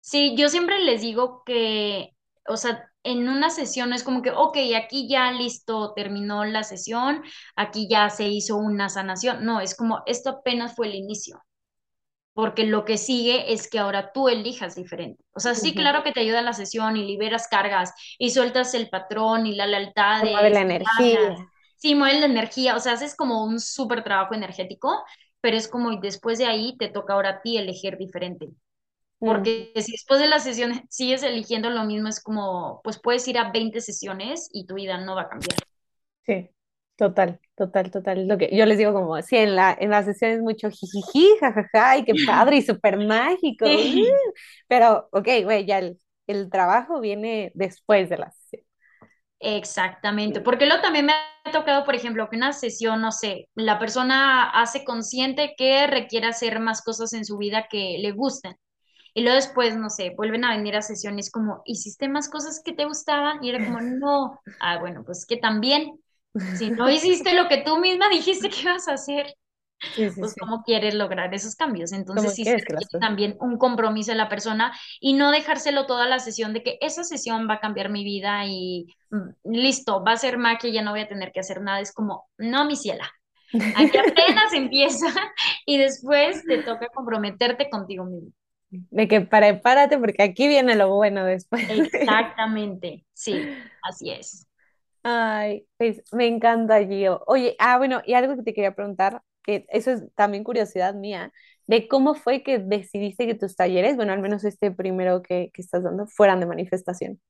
[0.00, 4.56] Sí, yo siempre les digo que, o sea, en una sesión es como que, ok,
[4.76, 7.22] aquí ya listo, terminó la sesión,
[7.56, 9.44] aquí ya se hizo una sanación.
[9.44, 11.42] No, es como, esto apenas fue el inicio.
[12.38, 15.24] Porque lo que sigue es que ahora tú elijas diferente.
[15.32, 15.74] O sea, sí, Ujú.
[15.74, 19.68] claro que te ayuda la sesión y liberas cargas y sueltas el patrón y las
[20.20, 21.40] Se mueve la y ganas.
[21.40, 21.50] energía.
[21.76, 25.04] Sí, mueves la energía, o sea, haces como un súper trabajo energético,
[25.40, 28.48] pero es como y después de ahí te toca ahora a ti elegir diferente.
[29.20, 33.26] Mm, Porque si después de la sesión sigues eligiendo lo mismo, es como, pues puedes
[33.28, 35.58] ir a 20 sesiones y tu vida no va a cambiar.
[36.26, 36.50] sí,
[36.98, 38.28] total, total, total.
[38.28, 41.28] Lo que yo les digo como, sí, en la, en la sesión es mucho jijiji,
[41.40, 43.66] jajaja, y qué padre y súper mágico.
[43.66, 44.12] uh, Sí.
[44.68, 48.64] Pero, ok, güey, ya el, el trabajo viene después de la sesión.
[49.40, 53.78] Exactamente, porque luego también me ha tocado, por ejemplo, que una sesión, no sé, la
[53.78, 58.56] persona hace consciente que requiere hacer más cosas en su vida que le gusten.
[59.14, 62.72] Y luego después, no sé, vuelven a venir a sesiones como, ¿hiciste más cosas que
[62.72, 63.44] te gustaban?
[63.44, 64.40] Y era como, no.
[64.60, 66.00] Ah, bueno, pues que también,
[66.52, 69.34] si no hiciste lo que tú misma dijiste que ibas a hacer,
[69.94, 70.40] Sí, sí, pues sí.
[70.40, 71.92] cómo quieres lograr esos cambios.
[71.92, 72.58] Entonces ¿Cómo sí se
[72.98, 77.04] también un compromiso de la persona y no dejárselo toda la sesión de que esa
[77.04, 80.90] sesión va a cambiar mi vida y mm, listo, va a ser magia, ya no
[80.92, 81.80] voy a tener que hacer nada.
[81.80, 83.10] Es como, no, mi ciela,
[83.74, 85.06] aquí apenas empieza
[85.66, 88.32] y después te toca comprometerte contigo mismo.
[88.70, 91.62] De que prepárate porque aquí viene lo bueno después.
[91.68, 94.47] Exactamente, sí, así es.
[95.10, 95.66] Ay,
[96.12, 97.22] me encanta, Gio.
[97.26, 101.32] Oye, ah, bueno, y algo que te quería preguntar, que eso es también curiosidad mía,
[101.66, 105.62] de cómo fue que decidiste que tus talleres, bueno, al menos este primero que, que
[105.62, 107.20] estás dando, fueran de manifestación.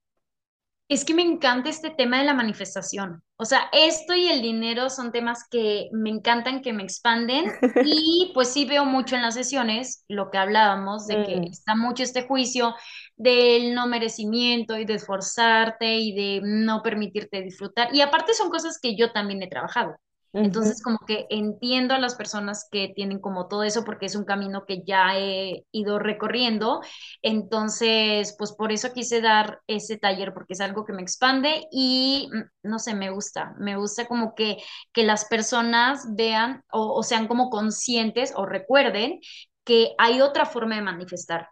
[0.89, 3.23] Es que me encanta este tema de la manifestación.
[3.37, 8.31] O sea, esto y el dinero son temas que me encantan, que me expanden y
[8.35, 12.03] pues sí veo mucho en las sesiones lo que hablábamos de que Mm, está mucho
[12.03, 12.75] este juicio
[13.17, 17.95] del no merecimiento y de esforzarte y de no permitirte disfrutar.
[17.95, 19.97] Y aparte son cosas que yo también he trabajado.
[20.41, 24.25] Entonces, como que entiendo a las personas que tienen como todo eso porque es un
[24.25, 26.81] camino que ya he ido recorriendo.
[27.23, 32.29] Entonces, pues por eso quise dar ese taller porque es algo que me expande y
[32.33, 34.59] mm, no sé, me gusta, me gusta como que,
[34.93, 39.21] que las personas vean o, o sean como conscientes o recuerden
[39.65, 41.49] que hay otra forma de manifestar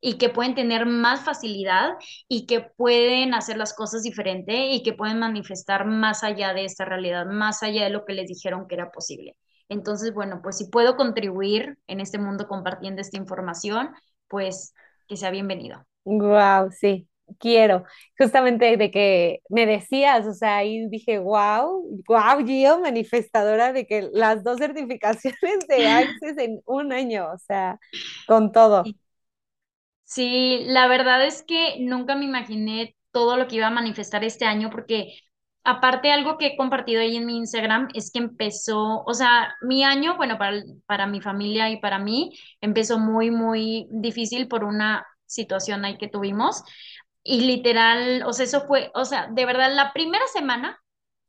[0.00, 1.94] y que pueden tener más facilidad
[2.28, 6.84] y que pueden hacer las cosas diferente y que pueden manifestar más allá de esta
[6.84, 9.36] realidad, más allá de lo que les dijeron que era posible.
[9.68, 13.90] Entonces, bueno, pues si puedo contribuir en este mundo compartiendo esta información,
[14.26, 14.74] pues
[15.06, 15.84] que sea bienvenido.
[16.04, 17.06] Wow, sí,
[17.38, 17.84] quiero.
[18.18, 24.08] Justamente de que me decías, o sea, ahí dije, wow, wow, Gio, manifestadora de que
[24.12, 27.78] las dos certificaciones de Access en un año, o sea,
[28.26, 28.84] con todo.
[28.84, 28.96] Sí,
[30.16, 34.70] la verdad es que nunca me imaginé todo lo que iba a manifestar este año
[34.70, 35.18] porque
[35.64, 39.84] aparte algo que he compartido ahí en mi Instagram es que empezó, o sea, mi
[39.84, 45.06] año, bueno, para, para mi familia y para mí, empezó muy, muy difícil por una
[45.26, 46.62] situación ahí que tuvimos.
[47.22, 50.80] Y literal, o sea, eso fue, o sea, de verdad, la primera semana,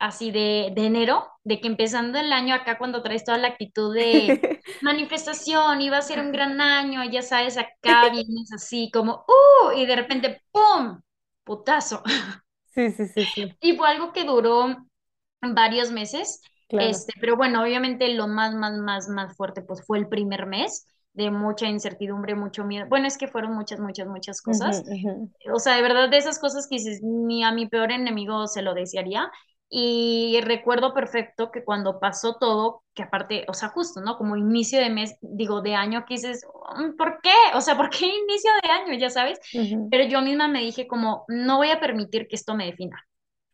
[0.01, 3.93] así de, de enero, de que empezando el año acá, cuando traes toda la actitud
[3.93, 9.71] de manifestación, iba a ser un gran año, ya sabes, acá vienes así como, ¡uh!
[9.77, 10.99] Y de repente, ¡pum!
[11.43, 12.03] Putazo.
[12.73, 14.73] Sí, sí, sí, sí, Y fue algo que duró
[15.41, 16.87] varios meses, claro.
[16.87, 20.87] este, pero bueno, obviamente lo más, más, más, más fuerte, pues fue el primer mes
[21.11, 22.87] de mucha incertidumbre, mucho miedo.
[22.87, 24.85] Bueno, es que fueron muchas, muchas, muchas cosas
[25.53, 28.61] o sea, de verdad de esas cosas que dices, ni a mi peor enemigo se
[28.61, 29.29] lo desearía.
[29.73, 34.17] Y recuerdo perfecto que cuando pasó todo, que aparte, o sea, justo, ¿no?
[34.17, 36.45] Como inicio de mes, digo, de año, que dices,
[36.77, 37.31] "Mm, ¿por qué?
[37.55, 38.93] O sea, ¿por qué inicio de año?
[38.99, 39.39] Ya sabes.
[39.89, 43.05] Pero yo misma me dije como, no voy a permitir que esto me defina.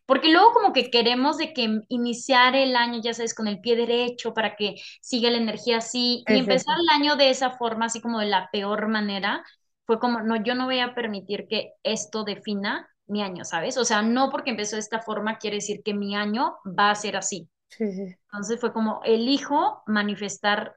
[0.06, 3.76] Porque luego como que queremos de que iniciar el año, ya sabes, con el pie
[3.76, 8.00] derecho para que siga la energía así y empezar el año de esa forma, así
[8.00, 9.44] como de la peor manera,
[9.86, 13.76] fue como, no, yo no voy a permitir que esto defina mi año, ¿sabes?
[13.76, 16.94] O sea, no porque empezó de esta forma quiere decir que mi año va a
[16.94, 17.48] ser así.
[17.68, 18.14] Sí, sí.
[18.24, 20.76] Entonces fue como, elijo manifestar,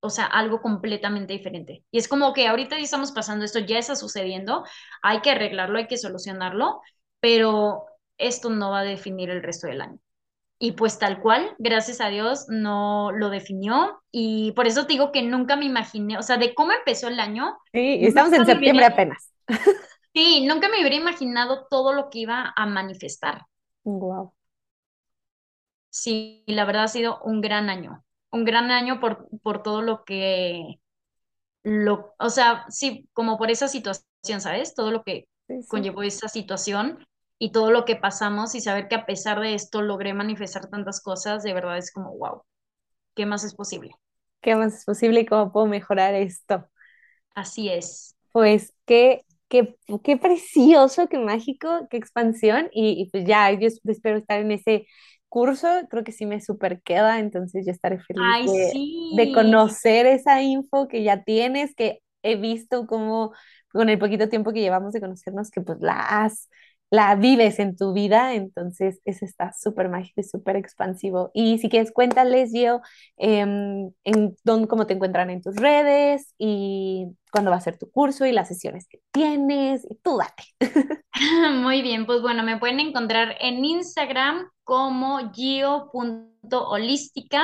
[0.00, 1.84] o sea, algo completamente diferente.
[1.90, 4.64] Y es como que ahorita ya estamos pasando esto, ya está sucediendo,
[5.02, 6.80] hay que arreglarlo, hay que solucionarlo,
[7.20, 7.86] pero
[8.18, 9.98] esto no va a definir el resto del año.
[10.58, 14.00] Y pues tal cual, gracias a Dios, no lo definió.
[14.12, 17.18] Y por eso te digo que nunca me imaginé, o sea, de cómo empezó el
[17.18, 19.32] año, Sí, estamos en septiembre apenas.
[20.14, 23.46] sí, nunca me hubiera imaginado todo lo que iba a manifestar.
[23.84, 24.32] Wow.
[25.90, 30.04] Sí, la verdad ha sido un gran año, un gran año por, por todo lo
[30.04, 30.80] que,
[31.64, 34.74] lo, o sea, sí, como por esa situación, ¿sabes?
[34.74, 35.78] Todo lo que Sí, sí.
[35.78, 37.06] conllevó esa situación
[37.38, 41.00] y todo lo que pasamos y saber que a pesar de esto logré manifestar tantas
[41.02, 42.42] cosas, de verdad es como, wow,
[43.16, 43.92] ¿qué más es posible?
[44.40, 46.68] ¿Qué más es posible y cómo puedo mejorar esto?
[47.34, 48.14] Así es.
[48.32, 52.68] Pues qué, qué, qué precioso, qué mágico, qué expansión.
[52.72, 54.86] Y, y pues ya, yo es- espero estar en ese
[55.28, 55.68] curso.
[55.90, 58.48] Creo que sí me super queda, entonces yo estaré feliz Ay,
[59.10, 63.32] de, conocer esa info que ya tienes, que he visto como
[63.72, 66.48] con el poquito tiempo que llevamos de conocernos, que pues la has,
[66.92, 68.34] la vives en tu vida.
[68.34, 71.30] Entonces, eso está súper mágico y súper expansivo.
[71.32, 72.82] Y si quieres, cuéntales, Gio
[73.16, 77.90] em, en dónde, cómo te encuentran en tus redes y cuándo va a ser tu
[77.90, 80.44] curso y las sesiones que tienes y tú date.
[81.62, 87.40] Muy bien, pues bueno, me pueden encontrar en Instagram como gio.holística.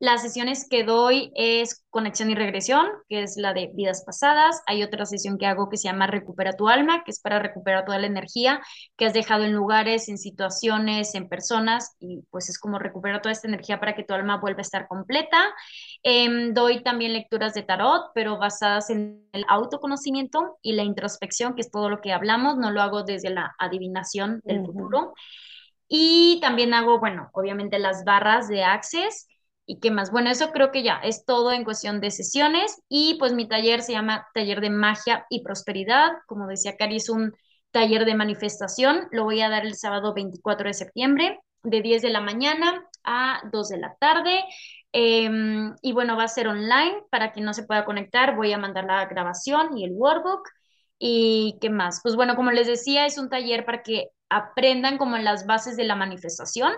[0.00, 4.60] Las sesiones que doy es conexión y regresión, que es la de vidas pasadas.
[4.66, 7.84] Hay otra sesión que hago que se llama Recupera tu alma, que es para recuperar
[7.84, 8.60] toda la energía
[8.96, 13.32] que has dejado en lugares, en situaciones, en personas, y pues es como recuperar toda
[13.32, 15.54] esta energía para que tu alma vuelva a estar completa.
[16.02, 21.62] Em, doy también lecturas de tarot, pero basadas en el autoconocimiento y la introspección, que
[21.62, 22.56] es todo lo que hablamos.
[22.56, 25.14] No lo hago desde la adivinación del futuro.
[25.88, 29.28] Y también hago, bueno, obviamente las barras de Access.
[29.66, 30.10] ¿Y qué más?
[30.10, 32.82] Bueno, eso creo que ya es todo en cuestión de sesiones.
[32.88, 36.12] Y pues mi taller se llama Taller de Magia y Prosperidad.
[36.26, 37.32] Como decía Cari, es un
[37.70, 39.08] taller de manifestación.
[39.10, 43.40] Lo voy a dar el sábado 24 de septiembre, de 10 de la mañana a
[43.52, 44.44] 2 de la tarde.
[44.92, 48.36] Em, y bueno, va a ser online para quien no se pueda conectar.
[48.36, 50.46] Voy a mandar la grabación y el workbook.
[50.98, 52.00] ¿Y qué más?
[52.02, 55.84] Pues bueno, como les decía, es un taller para que aprendan como las bases de
[55.84, 56.72] la manifestación,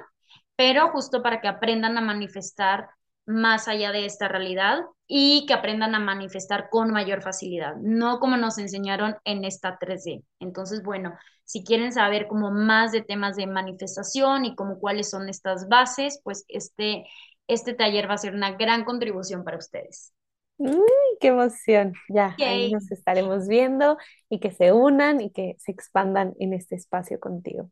[0.57, 2.88] pero justo para que aprendan a manifestar
[3.26, 8.36] más allá de esta realidad y que aprendan a manifestar con mayor facilidad, no como
[8.36, 10.22] nos enseñaron en esta 3D.
[10.40, 15.28] Entonces, bueno, si quieren saber como más de temas de manifestación y como cuáles son
[15.28, 17.04] estas bases, pues este,
[17.48, 20.12] este taller va a ser una gran contribución para ustedes.
[20.59, 20.80] Uy,
[21.20, 21.92] qué emoción.
[22.09, 23.98] Ya, ahí nos estaremos viendo
[24.30, 27.70] y que se unan y que se expandan en este espacio contigo.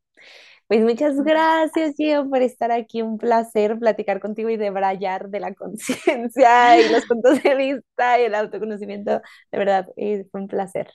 [0.67, 3.03] Pues muchas gracias, Gio, por estar aquí.
[3.03, 8.25] Un placer platicar contigo y debrayar de la conciencia y los puntos de vista y
[8.25, 9.21] el autoconocimiento.
[9.53, 10.91] De verdad, eh, fue un placer.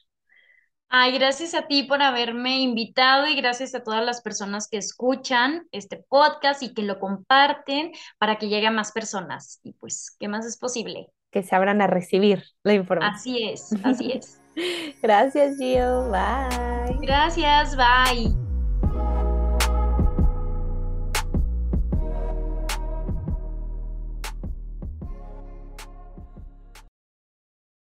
[0.92, 5.68] Ay, gracias a ti por haberme invitado y gracias a todas las personas que escuchan
[5.72, 9.60] este podcast y que lo comparten para que llegue a más personas.
[9.64, 11.10] Y pues, ¿qué más es posible?
[11.32, 13.16] Que se abran a recibir la información.
[13.16, 14.42] Así es, así es.
[15.02, 16.10] Gracias, Gio.
[16.10, 16.98] Bye.
[17.02, 18.49] Gracias, bye.